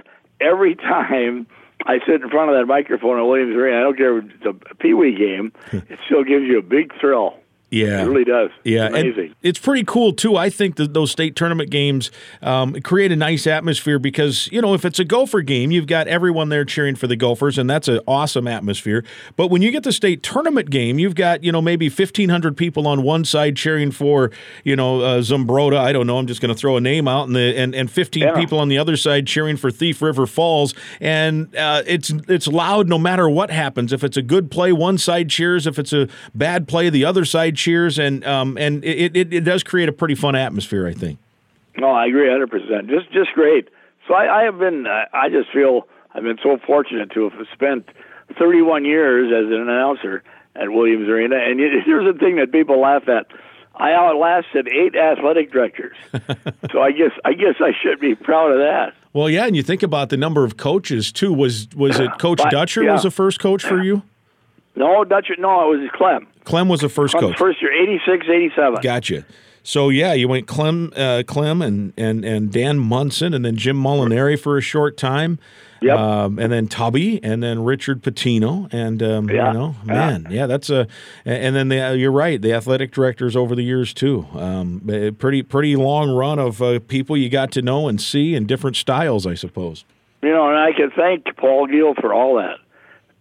[0.40, 1.46] every time
[1.87, 4.46] I sit in front of that microphone at Williams Arena, I don't care if it's
[4.46, 7.35] a pee wee game, it still gives you a big thrill.
[7.73, 8.51] Yeah, It really does.
[8.65, 10.37] Yeah, It's and it's pretty cool too.
[10.37, 12.11] I think that those state tournament games
[12.43, 16.07] um, create a nice atmosphere because you know if it's a Gopher game, you've got
[16.07, 19.03] everyone there cheering for the Gophers, and that's an awesome atmosphere.
[19.37, 22.59] But when you get the state tournament game, you've got you know maybe fifteen hundred
[22.59, 24.31] people on one side cheering for
[24.65, 25.79] you know uh, Zumbrota.
[25.79, 26.19] I don't know.
[26.19, 28.35] I'm just going to throw a name out, and the and and fifteen Yeah.
[28.39, 32.87] people on the other side cheering for Thief River Falls, and uh, it's it's loud
[32.91, 33.95] no matter what happens.
[33.95, 35.67] If it's a good play, one side cheers.
[35.67, 39.40] If it's a bad play, the other side cheers, and um, and it, it, it
[39.44, 40.87] does create a pretty fun atmosphere.
[40.87, 41.18] I think.
[41.79, 42.51] No, I agree 100.
[42.51, 43.68] percent Just just great.
[44.09, 44.87] So I, I have been.
[44.87, 47.88] I I just feel I've been so fortunate to have spent
[48.38, 50.22] 31 years as an announcer
[50.55, 51.37] at Williams Arena.
[51.37, 53.27] And here's the thing that people laugh at.
[53.75, 55.96] I outlasted eight athletic directors.
[56.70, 58.92] so I guess I guess I should be proud of that.
[59.14, 61.33] Well, yeah, and you think about the number of coaches too.
[61.33, 62.92] Was was it Coach But- Dutcher yeah.
[62.92, 64.03] was the first coach for you?
[64.75, 65.29] No, Dutch.
[65.39, 66.27] No, it was Clem.
[66.45, 67.39] Clem was the first Clem's coach.
[67.39, 68.79] first year, 86, 87.
[68.83, 69.25] Gotcha.
[69.65, 73.81] So yeah, you went Clem, uh, Clem, and and and Dan Monson, and then Jim
[73.81, 75.39] Molinari for a short time.
[75.83, 75.99] Yep.
[75.99, 79.49] Um, and then Tubby, and then Richard Pitino, and um, Yeah.
[79.49, 80.87] you know, man, yeah, that's a.
[81.25, 84.27] And then the, you're right, the athletic directors over the years too.
[84.35, 84.81] Um,
[85.19, 88.77] pretty pretty long run of uh, people you got to know and see in different
[88.77, 89.85] styles, I suppose.
[90.23, 92.59] You know, and I can thank Paul Giel for all that.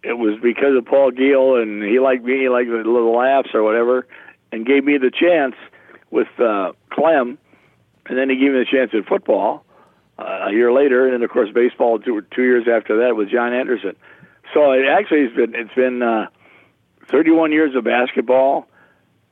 [0.03, 3.49] It was because of Paul Giel, and he liked me, he liked the little laughs
[3.53, 4.07] or whatever,
[4.51, 5.55] and gave me the chance
[6.09, 7.37] with uh, Clem,
[8.07, 9.63] and then he gave me the chance in football
[10.17, 13.29] uh, a year later, and then of course baseball two, two years after that with
[13.29, 13.95] John Anderson.
[14.53, 16.27] So it actually it's been it's been uh,
[17.09, 18.67] 31 years of basketball,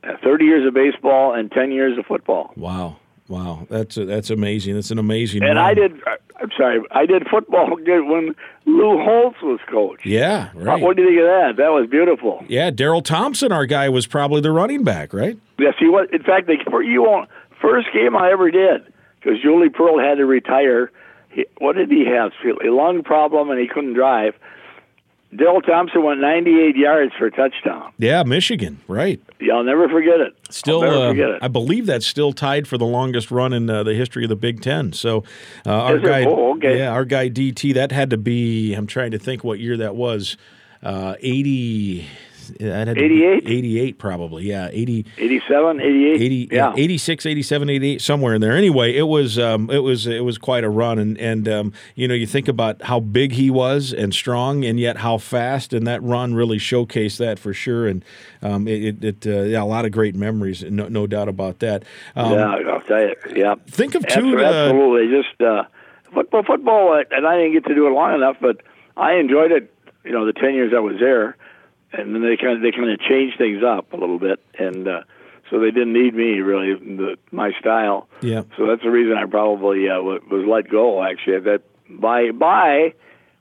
[0.04, 2.52] uh, 30 years of baseball, and 10 years of football.
[2.56, 2.96] Wow,
[3.28, 4.74] wow, that's a, that's amazing.
[4.74, 5.42] That's an amazing.
[5.42, 5.66] And run.
[5.66, 6.00] I did.
[6.40, 8.34] I'm sorry, I did football when
[8.66, 10.00] Lou Holtz was coach.
[10.04, 10.80] Yeah, right.
[10.80, 11.62] What do you think of that?
[11.62, 12.44] That was beautiful.
[12.48, 15.38] Yeah, Darrell Thompson, our guy, was probably the running back, right?
[15.58, 16.08] Yes, he was.
[16.12, 17.28] In fact, the you won't.
[17.60, 20.90] First game I ever did because Julie Perlt had to retire.
[21.28, 22.32] He, what did he have?
[22.64, 24.34] A lung problem and he couldn't drive.
[25.36, 27.92] Darrell Thompson went 98 yards for a touchdown.
[27.98, 29.20] Yeah, Michigan, right.
[29.40, 30.34] Yeah, I'll never forget it.
[30.50, 31.38] Still, I'll never uh, forget it.
[31.42, 34.36] I believe that's still tied for the longest run in uh, the history of the
[34.36, 34.92] Big Ten.
[34.92, 35.22] So,
[35.64, 36.78] uh, our Is guy, Oh, okay.
[36.78, 38.74] yeah, our guy DT, that had to be.
[38.74, 40.36] I'm trying to think what year that was.
[40.82, 42.06] Uh, 80.
[42.58, 43.48] That had to be 88?
[43.48, 44.44] 88 probably.
[44.44, 45.06] Yeah, 80.
[45.18, 46.20] 87, 88.
[46.20, 46.72] 80 yeah.
[46.76, 50.64] 86 87 88 somewhere in there anyway it was um, it was it was quite
[50.64, 54.14] a run and and um, you know you think about how big he was and
[54.14, 58.04] strong and yet how fast and that run really showcased that for sure and
[58.42, 61.84] um, it, it, uh, yeah a lot of great memories no, no doubt about that
[62.16, 63.14] um, yeah, I'll tell you.
[63.34, 63.54] Yeah.
[63.66, 65.22] think of two Absolutely, uh.
[65.22, 65.64] Just uh,
[66.12, 68.62] football, football, uh, and I didn't get to do it long enough, but
[68.96, 69.72] I enjoyed it.
[70.04, 71.36] You know, the ten years I was there,
[71.92, 74.86] and then they kind of they kind of changed things up a little bit, and
[74.88, 75.02] uh,
[75.50, 78.08] so they didn't need me really, the, my style.
[78.22, 78.42] Yeah.
[78.56, 81.02] So that's the reason I probably uh, was let go.
[81.02, 82.94] Actually, that by by,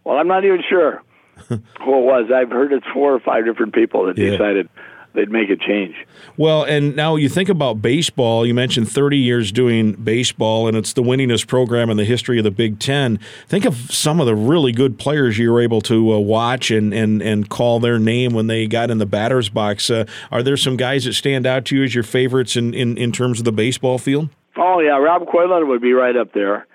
[0.04, 1.04] well, I'm not even sure
[1.48, 2.32] who it was.
[2.34, 4.32] I've heard it's four or five different people that Yeah.
[4.32, 4.70] decided
[5.14, 5.96] they'd make a change.
[6.38, 8.46] Well, and now you think about baseball.
[8.46, 12.44] You mentioned 30 years doing baseball, and it's the winningest program in the history of
[12.44, 13.20] the Big Ten.
[13.48, 16.94] Think of some of the really good players you were able to uh, watch and,
[16.94, 19.90] and, and call their name when they got in the batter's box.
[19.90, 22.98] Uh, are there some guys that stand out to you as your favorites in, in,
[22.98, 24.30] in terms of the baseball field?
[24.56, 26.68] Oh yeah, Rob Quinlan would be right up there.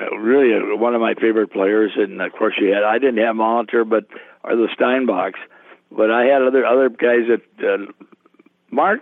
[0.00, 2.84] Uh, really, uh, one of my favorite players, and of course you had.
[2.84, 4.06] I didn't have Molitor, but
[4.44, 5.34] or the Steinbachs,
[5.96, 7.92] but I had other other guys that uh,
[8.70, 9.00] Mark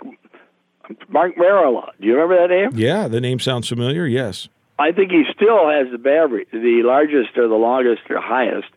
[1.08, 1.90] Mark Merila.
[2.00, 2.70] Do you remember that name?
[2.74, 4.06] Yeah, the name sounds familiar.
[4.06, 4.48] Yes.
[4.78, 8.68] I think he still has the average, the largest or the longest or highest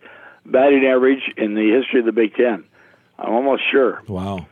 [0.46, 2.66] batting average in the history of the Big Ten.
[3.18, 4.02] I'm almost sure.
[4.08, 4.48] Wow.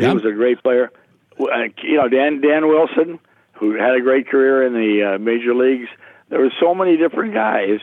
[0.00, 0.08] Yeah.
[0.08, 0.90] He was a great player.
[1.38, 3.20] Uh, You know, Dan Dan Wilson,
[3.54, 5.88] who had a great career in the uh, major leagues.
[6.30, 7.78] There were so many different guys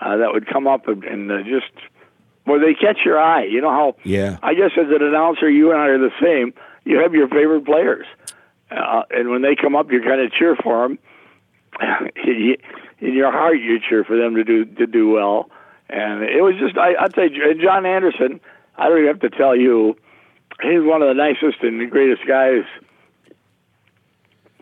[0.00, 1.72] uh, that would come up and, and uh, just
[2.48, 3.44] well, they catch your eye.
[3.44, 3.96] You know how?
[4.04, 4.38] Yeah.
[4.42, 6.54] I guess as an announcer, you and I are the same.
[6.84, 8.06] You have your favorite players,
[8.70, 10.98] uh, and when they come up, you kind of cheer for them.
[12.24, 15.50] in your heart, you cheer for them to do to do well.
[15.90, 17.28] And it was just, I, I'd say,
[17.60, 18.40] John Anderson.
[18.76, 19.96] I don't even have to tell you,
[20.62, 22.64] he's one of the nicest and the greatest guys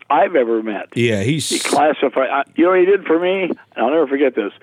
[0.09, 0.87] I've ever met.
[0.95, 2.45] Yeah, He he's classified.
[2.55, 3.51] You know what he did for me?
[3.75, 4.53] I'll never forget this.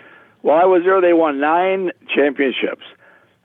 [0.40, 2.84] While I was there, they won nine championships,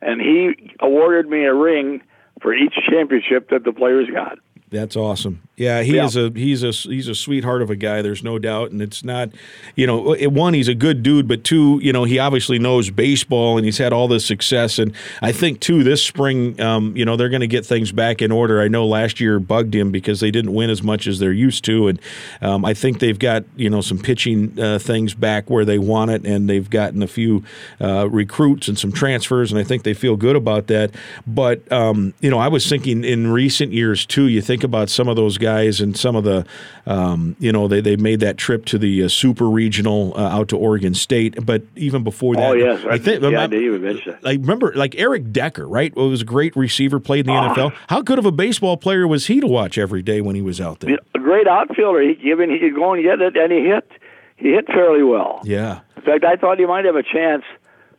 [0.02, 2.02] and he awarded me a ring
[2.42, 4.40] for each championship that the players got.
[4.70, 5.42] That's awesome.
[5.60, 6.06] Yeah, he Yeah.
[6.06, 8.02] is a he's a he's a sweetheart of a guy.
[8.02, 9.30] There's no doubt, and it's not,
[9.76, 13.58] you know, one he's a good dude, but two, you know, he obviously knows baseball
[13.58, 14.80] and he's had all this success.
[14.80, 18.22] And I think too, this spring, um, you know, they're going to get things back
[18.22, 18.62] in order.
[18.62, 21.66] I know last year bugged him because they didn't win as much as they're used
[21.66, 22.00] to, and
[22.42, 26.12] um, I think they've got you know some pitching uh, things back where they want
[26.12, 27.44] it, and they've gotten a few
[27.82, 30.92] uh, recruits and some transfers, and I think they feel good about that.
[31.28, 34.28] But um, you know, I was thinking in recent years too.
[34.30, 35.49] You think about some of those guys
[35.82, 36.46] and some of the,
[36.86, 40.48] um, you know, they, they made that trip to the uh, super regional uh, out
[40.50, 41.46] to Oregon State.
[41.46, 44.28] But even before that, Oh yes, I think yeah, I, Dave mentioned that.
[44.28, 45.94] I remember like Eric Decker, right?
[45.96, 47.54] Who was a great receiver, played in the Ah.
[47.54, 47.74] NFL.
[47.88, 50.60] How good of a baseball player was he to watch every day when he was
[50.62, 50.98] out there?
[51.16, 52.02] A great outfielder.
[52.02, 53.90] He given he could go and get it, and he hit.
[54.38, 55.42] He hit fairly well.
[55.44, 55.82] Yeah.
[55.98, 57.44] In fact, I thought he might have a chance,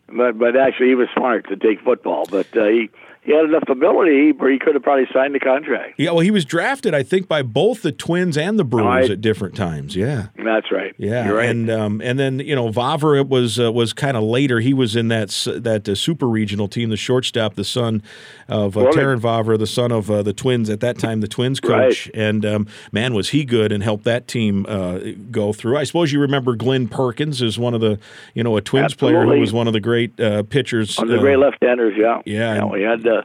[0.08, 2.24] but but actually he was smart to take football.
[2.30, 2.90] But uh, he
[3.30, 5.94] he had enough ability where he could have probably signed the contract.
[5.98, 9.20] Yeah, well, he was drafted, I think, by both the Twins and the Brewers at
[9.20, 9.94] different times.
[9.94, 10.26] Yeah.
[10.36, 10.94] That's right.
[10.98, 11.48] Yeah, You're right.
[11.48, 14.58] and um, and then you know Vavra was uh, was kind of later.
[14.60, 15.28] He was in that
[15.58, 18.02] that uh, super regional team, the shortstop, the son
[18.48, 21.60] of uh, Terrin Vavra, the son of uh, the Twins at that time, the Twins
[21.60, 22.10] coach.
[22.14, 24.98] And um, man, was he good and helped that team uh,
[25.30, 25.76] go through.
[25.76, 27.98] I suppose you remember Glenn Perkins is one of the
[28.34, 30.98] you know a Twins player who was one of the great uh, pitchers.
[30.98, 32.22] One of the uh, great left-handers, yeah.
[32.26, 33.06] yeah, Yeah, and- we had.
[33.06, 33.19] Uh,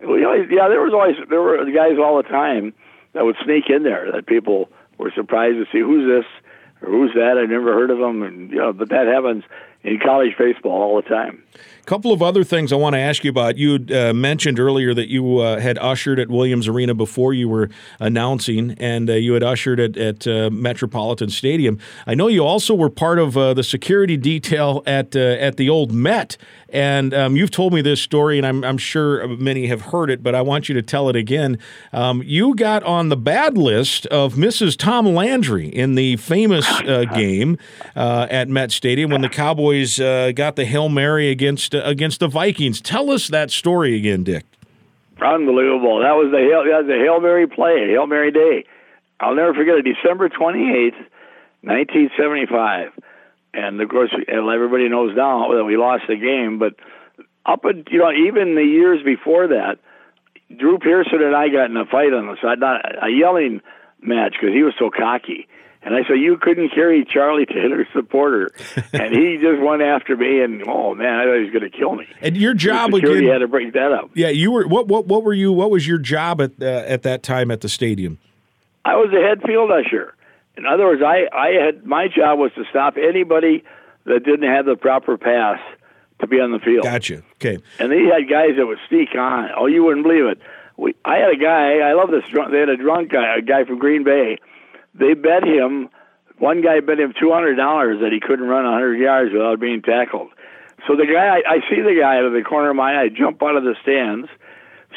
[0.00, 2.72] we yeah, there was always there were guys all the time
[3.12, 4.68] that would sneak in there that people
[4.98, 6.26] were surprised to see who's this
[6.82, 7.38] or who's that.
[7.38, 9.44] I never heard of them, and you know, but that happens
[9.84, 11.42] in college baseball all the time.
[11.54, 13.56] A couple of other things I want to ask you about.
[13.56, 17.70] You uh, mentioned earlier that you uh, had ushered at Williams Arena before you were
[17.98, 21.78] announcing, and uh, you had ushered at, at uh, Metropolitan Stadium.
[22.06, 25.68] I know you also were part of uh, the security detail at uh, at the
[25.68, 26.36] old Met,
[26.70, 30.22] and um, you've told me this story, and I'm, I'm sure many have heard it,
[30.22, 31.58] but I want you to tell it again.
[31.92, 34.76] Um, you got on the bad list of Mrs.
[34.76, 37.58] Tom Landry in the famous uh, game
[37.96, 42.20] uh, at Met Stadium when the Cowboys uh, got the hail mary against uh, against
[42.20, 42.80] the Vikings.
[42.80, 44.44] Tell us that story again, Dick.
[45.20, 45.98] Unbelievable.
[46.00, 48.64] That was the hail, that was the hail mary play, hail mary day.
[49.20, 49.82] I'll never forget it.
[49.82, 50.96] December twenty eighth,
[51.62, 52.92] nineteen seventy five,
[53.54, 56.58] and of course, everybody knows now that we lost the game.
[56.58, 56.74] But
[57.46, 59.78] up, and you know, even the years before that,
[60.56, 63.60] Drew Pearson and I got in a fight on the side, not a yelling
[64.00, 65.48] match because he was so cocky.
[65.80, 68.50] And I said, "You couldn't carry Charlie Taylor's supporter,"
[68.92, 70.42] and he just went after me.
[70.42, 72.06] And oh man, I thought he was going to kill me.
[72.20, 73.32] And your job Security again.
[73.32, 74.10] had to break that up.
[74.14, 74.66] Yeah, you were.
[74.66, 75.52] What what what were you?
[75.52, 78.18] What was your job at uh, at that time at the stadium?
[78.84, 80.14] I was the head field usher.
[80.58, 83.62] In other words, I, I had my job was to stop anybody
[84.06, 85.60] that didn't have the proper pass
[86.18, 86.82] to be on the field.
[86.82, 87.22] Gotcha.
[87.36, 87.58] Okay.
[87.78, 89.50] And they had guys that would sneak on.
[89.56, 90.40] Oh, you wouldn't believe it.
[90.76, 91.78] We, I had a guy.
[91.78, 92.28] I love this.
[92.28, 94.38] Drunk, they had a drunk guy, a guy from Green Bay.
[94.94, 95.90] They bet him.
[96.38, 99.60] One guy bet him two hundred dollars that he couldn't run a hundred yards without
[99.60, 100.30] being tackled.
[100.86, 103.08] So the guy, I, I see the guy out of the corner of my eye
[103.08, 104.28] jump out of the stands,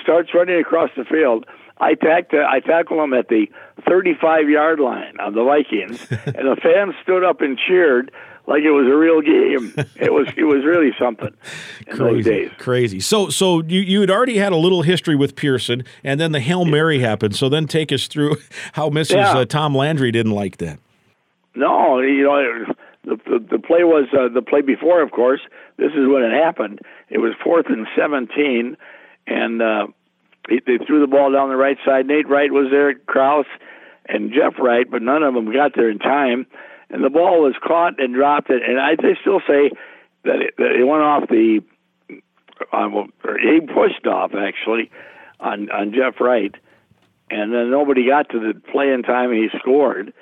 [0.01, 1.45] starts running across the field.
[1.81, 3.47] I tackled I tackled him at the
[3.87, 8.11] 35 yard line of the Vikings, and the fans stood up and cheered
[8.47, 9.73] like it was a real game.
[9.99, 11.33] It was it was really something
[11.87, 12.51] in those days.
[12.59, 12.99] Crazy.
[12.99, 16.39] So so you you had already had a little history with Pearson, and then the
[16.39, 17.35] Hail Mary happened.
[17.35, 18.37] So then take us through
[18.73, 19.15] how Mrs.
[19.15, 19.31] Yeah.
[19.31, 20.79] Uh, Tom Landry didn't like that.
[21.55, 22.65] No, you know,
[23.03, 25.01] the the, the play was uh, the play before.
[25.01, 25.41] Of course,
[25.77, 26.79] this is when it happened.
[27.09, 28.77] It was fourth and seventeen,
[29.25, 29.87] and uh,
[30.49, 32.07] they threw the ball down the right side.
[32.07, 33.45] Nate Wright was there, Krause,
[34.07, 36.45] and Jeff Wright, but none of them got there in time.
[36.89, 38.49] And the ball was caught and dropped.
[38.49, 39.71] And I they still say
[40.23, 41.61] that it, that it went off the.
[42.71, 42.89] Uh,
[43.23, 44.91] or he pushed off actually
[45.39, 46.53] on on Jeff Wright,
[47.31, 50.13] and then nobody got to the play in time, and he scored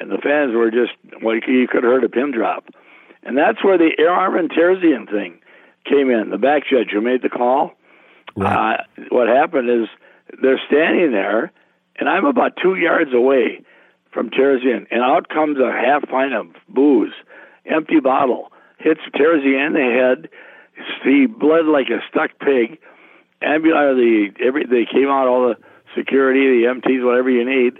[0.00, 0.92] and the fans were just
[1.22, 2.66] well, you could have heard a pin drop,
[3.22, 5.38] and that's where the Armin Terzian thing
[5.84, 6.30] came in.
[6.30, 7.72] The back judge who made the call.
[8.36, 8.80] Right.
[8.80, 9.88] Uh, what happened is
[10.42, 11.52] they're standing there,
[11.96, 13.62] and I'm about two yards away
[14.12, 17.12] from Terzian, and out comes a half pint of booze,
[17.66, 20.28] empty bottle, hits Terzian in the head.
[21.04, 22.78] He bled like a stuck pig.
[23.42, 25.56] Ambulance, the every they came out all the
[25.96, 27.78] security, the MTs, whatever you need.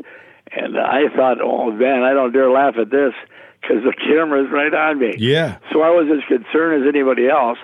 [0.52, 3.14] And I thought, oh man, I don't dare laugh at this
[3.61, 5.14] because the camera's right on me.
[5.18, 5.59] Yeah.
[5.72, 7.59] So I was as concerned as anybody else.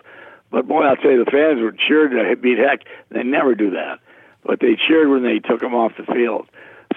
[0.51, 2.80] But boy, I'll tell you, the fans were cheered to beat heck.
[3.11, 4.01] They never do that,
[4.44, 6.48] but they cheered when they took him off the field.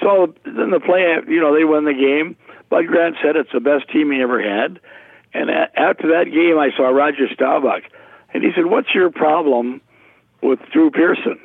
[0.02, 2.36] So then the play, you know, they won the game.
[2.70, 4.80] Bud Grant said it's the best team he ever had.
[5.34, 7.84] And a- after that game, I saw Roger Staubach,
[8.34, 9.82] and he said, "What's your problem
[10.42, 11.40] with Drew Pearson?"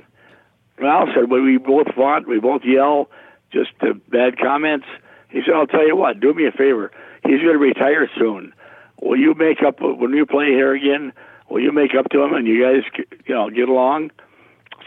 [0.78, 3.10] And I said, "Well, we both fought, we both yell,
[3.52, 4.86] just uh, bad comments."
[5.28, 6.90] He said, "I'll tell you what, do me a favor.
[7.24, 8.54] He's going to retire soon.
[9.00, 11.12] Will you make up when you play here again?
[11.48, 14.10] Will you make up to him and you guys, you know, get along?"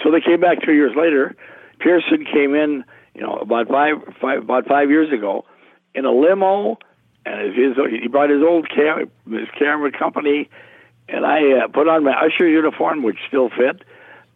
[0.03, 1.36] So they came back two years later.
[1.80, 2.84] Pearson came in,
[3.16, 5.45] you know, about five, five about five years ago,
[5.93, 6.78] in a limo,
[7.26, 10.49] and his, he brought his old cam, his camera company,
[11.09, 13.84] and I uh, put on my usher uniform, which still fit,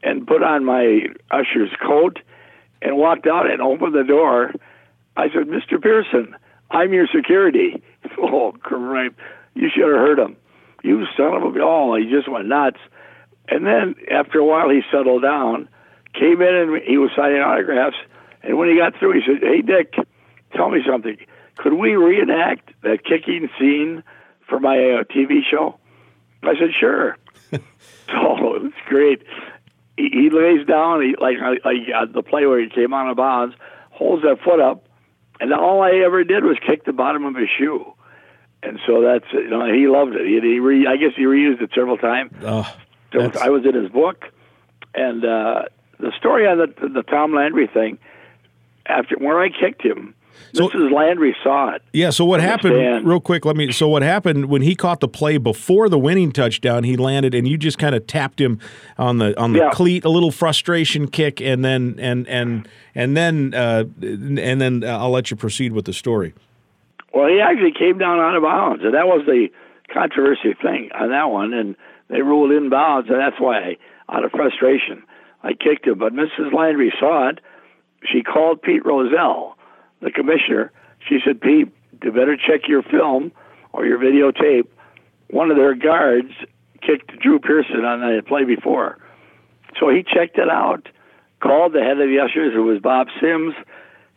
[0.03, 2.19] and put on my usher's coat,
[2.82, 4.53] and walked out and opened the door.
[5.17, 5.82] I said, "Mr.
[5.82, 6.36] Pearson,
[6.71, 7.82] I'm your security."
[8.17, 9.11] Oh, great!
[9.55, 10.38] You should have heard him.
[10.86, 11.95] You son of a oh!
[11.95, 12.77] He just went nuts.
[13.47, 15.67] And then after a while, he settled down,
[16.13, 17.97] came in, and he was signing autographs.
[18.43, 19.95] And when he got through, he said, "Hey, Dick,
[20.53, 21.17] tell me something.
[21.55, 24.03] Could we reenact that kicking scene
[24.47, 25.79] for my uh, TV show?"
[26.43, 27.17] I said, "Sure."
[27.51, 29.23] so it's great.
[29.97, 33.15] He, he lays down, he like like uh, the play where he came on a
[33.15, 33.55] bounds,
[33.89, 34.88] holds that foot up,
[35.39, 37.94] and all I ever did was kick the bottom of his shoe.
[38.64, 40.26] And so that's you know he loved it.
[40.26, 42.32] He, he re, I guess he reused it several times.
[42.41, 42.68] Oh,
[43.14, 44.26] So I was in his book,
[44.95, 45.64] and uh,
[45.99, 47.97] the story on the the Tom Landry thing.
[48.88, 50.14] After where I kicked him,
[50.53, 50.91] So- Mrs.
[50.91, 51.82] Landry saw it.
[51.91, 52.12] yeah.
[52.12, 52.76] So what happened?
[52.76, 53.08] Understand.
[53.08, 53.72] Real quick, let me.
[53.72, 56.84] So what happened when he caught the play before the winning touchdown?
[56.84, 58.60] He landed, and you just kind of tapped him
[58.99, 59.70] on the on the Yeah.
[59.72, 64.97] cleat, a little frustration kick, and then and and and then uh, and then uh,
[64.99, 66.34] I'll let you proceed with the story.
[67.16, 69.47] Well, he actually came down out of bounds, and that was the
[69.91, 71.53] controversy thing on that one.
[71.53, 71.78] And
[72.09, 73.78] they ruled in bounds, and that's why,
[74.09, 75.01] I, out of frustration,
[75.41, 75.97] I kicked him.
[75.97, 76.51] But Mrs.
[76.53, 77.39] Landry saw it.
[78.03, 79.57] She called Pete Rozelle,
[80.01, 80.74] the commissioner.
[81.07, 81.70] She said, "Pete,
[82.03, 83.32] you better check your film
[83.72, 84.68] or your videotape.
[85.30, 86.34] One of their guards
[86.82, 88.97] kicked Drew Pearson on the play before."
[89.80, 90.89] So he checked it out,
[91.39, 93.55] called the head of the ushers, who was Bob Sims.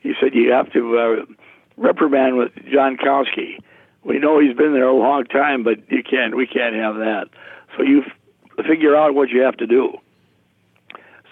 [0.01, 1.38] He said, "You have to uh,
[1.79, 3.59] reprimand with Jonckowski.
[4.05, 6.37] We know he's been there a long time, but you can't.
[6.37, 7.27] We can't have that.
[7.77, 9.99] So you f- figure out what you have to do."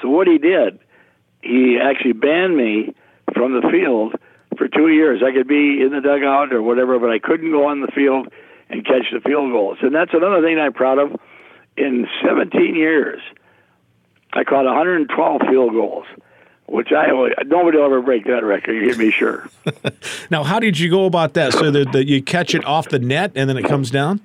[0.01, 0.79] So what he did,
[1.43, 2.95] he actually banned me
[3.33, 4.15] from the field
[4.57, 5.23] for two years.
[5.23, 8.29] I could be in the dugout or whatever, but I couldn't go on the field
[8.69, 9.79] and catch the field goals.
[9.83, 11.17] And that's another thing I'm proud of.
[11.77, 13.21] In 17 years,
[14.33, 16.07] I caught 112 field goals,
[16.69, 17.07] which I
[17.45, 18.75] nobody will ever break that record.
[18.75, 19.49] You can be sure.
[20.31, 21.53] Now, how did you go about that?
[21.53, 24.21] So that, that you catch it off the net and then it comes down?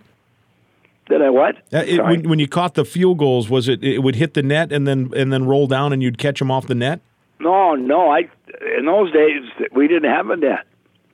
[1.07, 1.57] Did I what?
[1.73, 4.41] Uh, it, when, when you caught the field goals, was it it would hit the
[4.41, 7.01] net and then and then roll down and you'd catch them off the net?
[7.39, 8.09] No, no.
[8.09, 8.29] I
[8.77, 10.65] in those days we didn't have a net.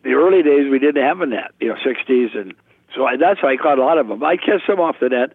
[0.03, 1.51] The early days we didn't have a net.
[1.59, 2.53] You know, sixties, and
[2.95, 4.23] so I, that's how I caught a lot of them.
[4.23, 5.33] I catch them off the net,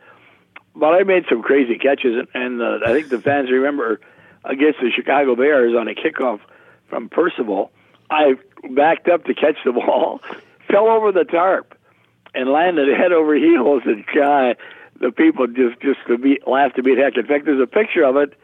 [0.75, 4.01] but I made some crazy catches, and, and uh, I think the fans remember
[4.45, 6.41] against the Chicago Bears on a kickoff
[6.89, 7.71] from Percival.
[8.11, 8.35] I
[8.71, 10.21] backed up to catch the ball,
[10.71, 11.77] fell over the tarp,
[12.35, 13.83] and landed head over heels.
[13.87, 14.57] And guy,
[15.01, 17.17] the people just just to be laughed to beat heck.
[17.17, 18.35] In fact, there's a picture of it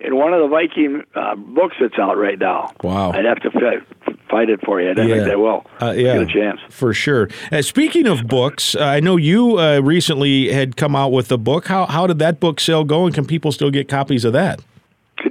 [0.00, 2.72] in one of the Viking uh, books that's out right now.
[2.82, 3.12] Wow.
[3.12, 4.90] I'd have to fi- fight it for you.
[4.90, 5.18] I don't Yeah.
[5.18, 5.64] think I will.
[5.80, 6.60] Uh, yeah, Get a chance.
[6.70, 7.28] for sure.
[7.52, 11.38] Uh, speaking of books, uh, I know you uh, recently had come out with a
[11.38, 11.66] book.
[11.68, 14.60] How how did that book sale go, and can people still get copies of that?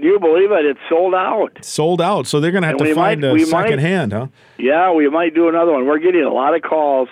[0.02, 0.66] Can you believe it?
[0.66, 1.60] It's sold out.
[1.64, 4.14] Sold out, so they're going to have And to find might- a second might- hand,
[4.14, 4.28] huh?
[4.58, 5.86] Yeah, we might do another one.
[5.86, 7.08] We're getting a lot of calls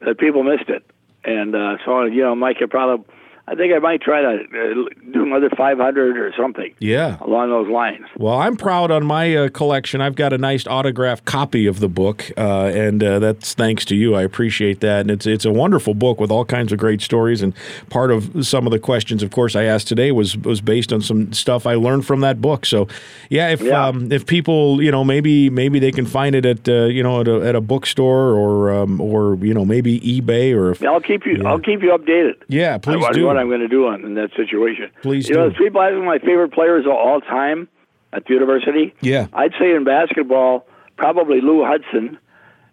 [0.00, 0.84] that people missed it,
[1.24, 3.06] and uh, so you know, Mike could probably.
[3.46, 7.18] I think I might try to uh, do another 500 or something Yeah.
[7.20, 8.06] along those lines.
[8.16, 10.00] Well, I'm proud on my uh, collection.
[10.00, 13.96] I've got a nice autographed copy of the book, uh, and uh, that's thanks to
[13.96, 14.14] you.
[14.14, 17.42] I appreciate that, and it's it's a wonderful book with all kinds of great stories.
[17.42, 17.52] And
[17.90, 21.02] part of some of the questions, of course, I asked today was was based on
[21.02, 22.64] some stuff I learned from that book.
[22.64, 22.88] So,
[23.28, 23.86] yeah, if Yeah.
[23.88, 27.20] Um, if people, you know, maybe maybe they can find it at uh, you know
[27.20, 30.98] at a, at a bookstore or um, or you know maybe eBay or if, I'll
[31.00, 31.42] keep you.
[31.44, 32.36] I'll keep you updated.
[32.48, 33.33] yeah, please do.
[33.34, 34.90] What I'm going to do on in that situation.
[35.02, 35.56] Please you know, do.
[35.56, 37.68] the people ask me my favorite players of all time
[38.12, 38.94] at the university.
[39.00, 39.26] Yeah.
[39.32, 40.66] I'd say in basketball,
[40.96, 42.18] probably Lou Hudson,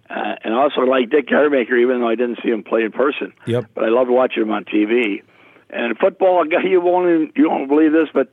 [0.10, 3.34] uh, and also like Dick Garmaker, even though I didn't see him play in person.
[3.46, 3.72] Yep.
[3.74, 5.24] But I loved watching him on TV.
[5.70, 8.32] And football, you won't you won't believe this, but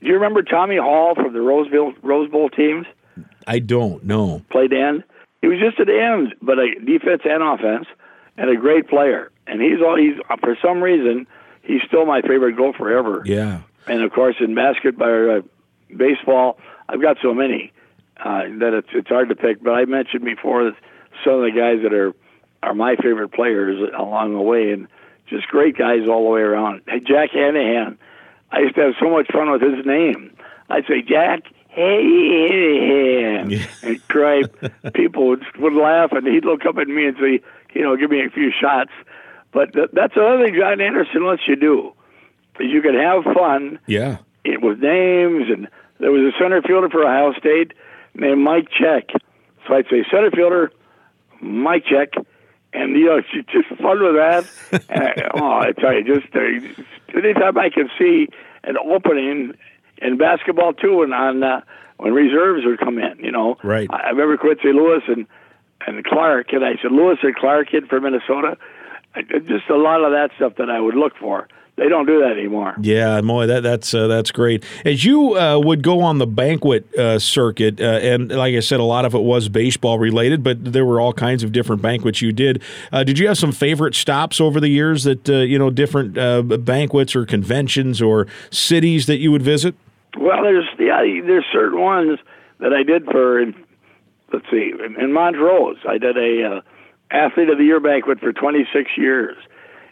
[0.00, 2.86] do you remember Tommy Hall from the Roseville Rose Bowl teams?
[3.46, 4.42] I don't know.
[4.50, 5.04] played end.
[5.40, 7.86] He was just an end, but a defense and offense,
[8.36, 9.30] and a great player.
[9.46, 11.26] And he's all he's for some reason
[11.68, 13.22] he's still my favorite gopher ever.
[13.24, 13.60] Yeah.
[13.86, 15.40] And of course, in basketball, or, uh,
[15.96, 16.58] baseball,
[16.88, 17.72] I've got so many
[18.18, 19.62] uh, that it's it's hard to pick.
[19.62, 20.76] But I mentioned before that
[21.24, 22.12] some of the guys that are
[22.62, 24.88] are my favorite players along the way, and
[25.28, 26.82] just great guys all the way around.
[26.88, 27.98] Hey, Jack Hannahan,
[28.50, 30.34] I used to have so much fun with his name.
[30.68, 33.52] I'd say Jack Hannahan,
[33.82, 34.42] and cry.
[34.94, 37.40] People would would laugh, and he'd look up at me and say,
[37.74, 38.90] you know, give me a few shots.
[39.52, 41.92] But th- that's another thing John Anderson lets you do.
[42.60, 44.18] Is you can have fun Yeah.
[44.44, 45.68] it was names, and
[46.00, 47.72] there was a center fielder for Ohio State
[48.14, 49.10] named Mike Check.
[49.66, 50.72] So I'd say center fielder,
[51.40, 52.14] Mike Check,
[52.72, 53.20] and you know,
[53.52, 54.44] just fun with that.
[54.90, 58.28] and I, oh, I tell you, just uh, anytime I can see
[58.64, 59.52] an opening
[60.02, 61.60] in basketball too, and on uh,
[61.98, 63.88] when reserves would come in, you know, Right.
[63.90, 65.26] I, I remember Quincy Lewis and
[65.86, 68.56] and Clark, and I said Lewis and Clark kid from Minnesota.
[69.22, 71.48] Just a lot of that stuff that I would look for.
[71.78, 72.74] They don't do that anymore.
[72.80, 74.64] Yeah, boy, that that's uh, that's great.
[74.84, 78.80] As you uh, would go on the banquet uh, circuit, uh, and like I said,
[78.80, 82.20] a lot of it was baseball related, but there were all kinds of different banquets
[82.20, 82.62] you did.
[82.90, 86.18] Uh, did you have some favorite stops over the years that uh, you know different
[86.18, 89.76] uh, banquets or conventions or cities that you would visit?
[90.18, 92.18] Well, there's yeah, there's certain ones
[92.58, 93.44] that I did for.
[94.32, 96.60] Let's see, in, in Montrose, I did a uh,
[97.10, 99.36] athlete of the year banquet for 26 years.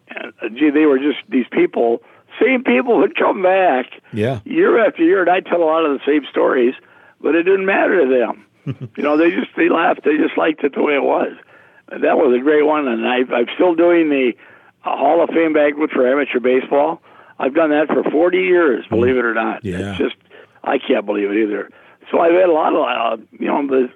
[0.09, 2.03] And uh, gee, they were just these people,
[2.41, 5.99] same people would come back Yeah, year after year, and I tell a lot of
[5.99, 6.75] the same stories,
[7.21, 8.91] but it didn't matter to them.
[8.97, 10.05] you know, they just they laughed.
[10.05, 11.33] They just liked it the way it was.
[11.89, 14.33] And that was a great one, and I, I'm still doing the
[14.85, 17.01] uh, Hall of Fame banquet for amateur baseball.
[17.39, 19.65] I've done that for 40 years, believe it or not.
[19.65, 19.91] Yeah.
[19.91, 20.17] It's just
[20.65, 21.71] I can't believe it either.
[22.11, 23.89] So I've had a lot of, uh, you know, the,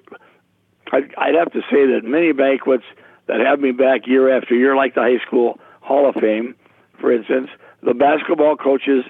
[0.91, 2.83] I'd, I'd have to say that many banquets
[3.27, 6.55] that have me back year after year, like the high school Hall of Fame,
[6.99, 7.49] for instance,
[7.81, 9.03] the basketball coaches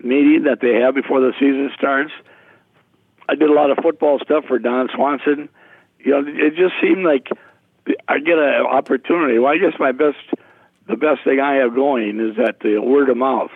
[0.00, 2.12] meeting that they have before the season starts.
[3.28, 5.48] I did a lot of football stuff for Don Swanson.
[5.98, 7.28] You know, it just seemed like
[8.08, 9.38] I get an opportunity.
[9.38, 10.18] Well, I guess my best,
[10.86, 13.50] the best thing I have going is that the word of mouth.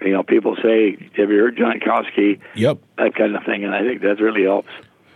[0.00, 2.78] You know, people say, "Have you heard Jonckowski?" yep.
[2.98, 4.70] That kind of thing, and I think that really helps.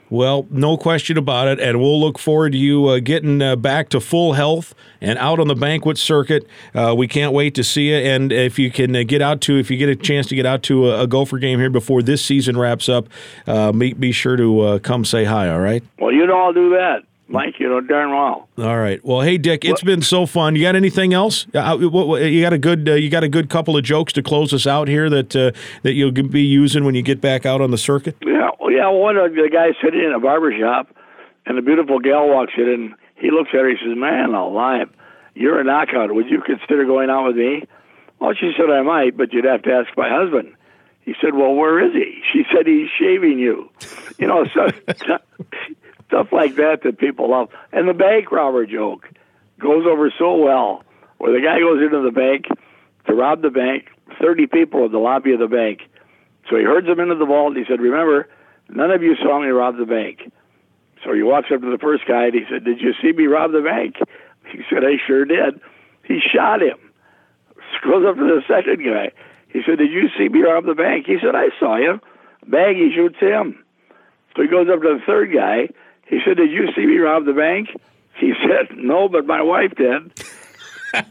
[0.09, 3.88] Well, no question about it, and we'll look forward to you uh, getting uh, back
[3.88, 6.46] to full health and out on the banquet circuit.
[6.74, 7.96] Uh, we can't wait to see you.
[7.96, 10.46] And if you can uh, get out to, if you get a chance to get
[10.46, 13.09] out to a, a Gopher game here before this season wraps up,
[13.48, 15.48] uh, be, be sure to uh, come say hi.
[15.48, 15.82] All right.
[15.98, 17.54] Well, you know I'll do that, Mike.
[17.58, 18.48] You know darn well.
[18.58, 19.04] All right.
[19.04, 20.56] Well, hey Dick, it's been so fun.
[20.56, 21.46] You got anything else?
[21.54, 24.22] Uh, what, you got a good, uh, you got a good couple of jokes to
[24.22, 25.50] close us out here that uh,
[25.82, 28.16] that you'll be using when you get back out on the circuit.
[28.24, 28.88] Yeah, well, yeah.
[28.88, 30.88] One of the guys sitting in a barber shop,
[31.46, 33.68] and a beautiful gal walks in, and he looks at her.
[33.68, 34.88] He says, "Man, alive,
[35.34, 36.14] you're a knockout.
[36.14, 37.64] Would you consider going out with me?"
[38.18, 40.54] Well, she said, "I might, but you'd have to ask my husband."
[41.02, 43.70] He said, "Well, where is he?" She said, "He's shaving you."
[44.18, 44.68] You know, so,
[46.09, 47.48] stuff like that that people love.
[47.72, 49.09] And the bank robber joke
[49.61, 50.84] goes over so well,
[51.18, 52.46] where the guy goes into the bank
[53.07, 53.86] to rob the bank.
[54.20, 55.82] Thirty people in the lobby of the bank.
[56.48, 57.57] So he herds them into the vault.
[57.57, 58.28] And he said, "Remember,
[58.68, 60.30] none of you saw me rob the bank."
[61.04, 63.26] So he walks up to the first guy and he said, "Did you see me
[63.26, 63.96] rob the bank?"
[64.52, 65.61] He said, "I sure did."
[66.04, 66.78] He shot him.
[67.84, 69.11] Goes up to the second guy.
[69.48, 72.00] He said, "Did you see me rob the bank?" He said, "I saw you."
[72.46, 73.62] bag, he shoots him.
[74.34, 75.68] So he goes up to the third guy.
[76.07, 77.68] He said, "Did you see me rob the bank?"
[78.18, 80.12] He said, "No, but my wife did."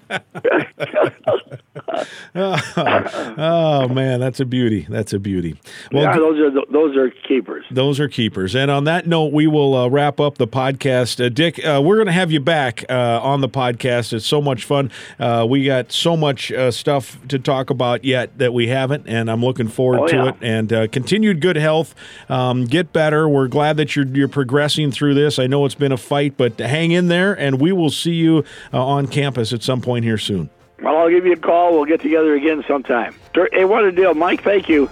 [2.36, 4.86] oh man, that's a beauty.
[4.90, 5.60] That's a beauty.
[5.92, 7.66] Well, yeah, those are those are keepers.
[7.72, 8.56] Those are keepers.
[8.56, 11.24] And on that note, we will uh, wrap up the podcast.
[11.24, 14.14] Uh, Dick, uh, we're going to have you back uh, on the podcast.
[14.14, 14.92] It's so much fun.
[15.20, 19.30] Uh, we got so much uh, stuff to talk about yet that we haven't, and
[19.30, 20.30] I'm looking forward oh, to yeah.
[20.30, 20.36] it.
[20.42, 21.96] And continued good health.
[22.30, 23.30] Um, get better.
[23.30, 25.40] We're glad that you're you're progressing through this.
[25.40, 28.44] I know it's been a fight, but hang in there, and we will see you
[28.74, 30.50] on campus at some point here soon.
[30.82, 31.74] Well, I'll give you a call.
[31.74, 33.16] We'll get together again sometime.
[33.54, 34.44] Hey, what a deal, Mike.
[34.44, 34.90] Thank you.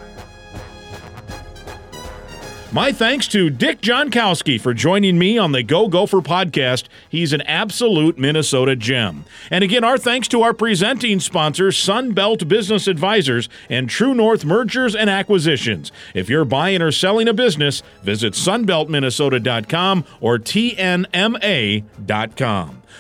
[2.74, 6.86] My thanks to Dick Jonckowski for joining me on the Go Gopher podcast.
[7.08, 9.26] He's an absolute Minnesota gem.
[9.52, 14.96] And again, our thanks to our presenting sponsors, Sunbelt Business Advisors and True North Mergers
[14.96, 15.92] and Acquisitions.
[16.16, 21.04] If you're buying or selling a business, visit sunbeltminnesota.com or tnma.com.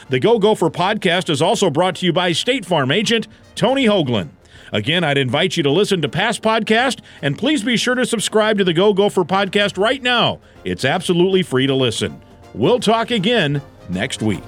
[0.10, 4.30] The Go Gopher podcast is also brought to you by State Farm agent Tony Hoaglund.
[4.72, 8.58] Again, I'd invite you to listen to past podcasts, and please be sure to subscribe
[8.58, 10.40] to the Go Gopher podcast right now.
[10.64, 12.22] It's absolutely free to listen.
[12.54, 14.44] We'll talk again next week.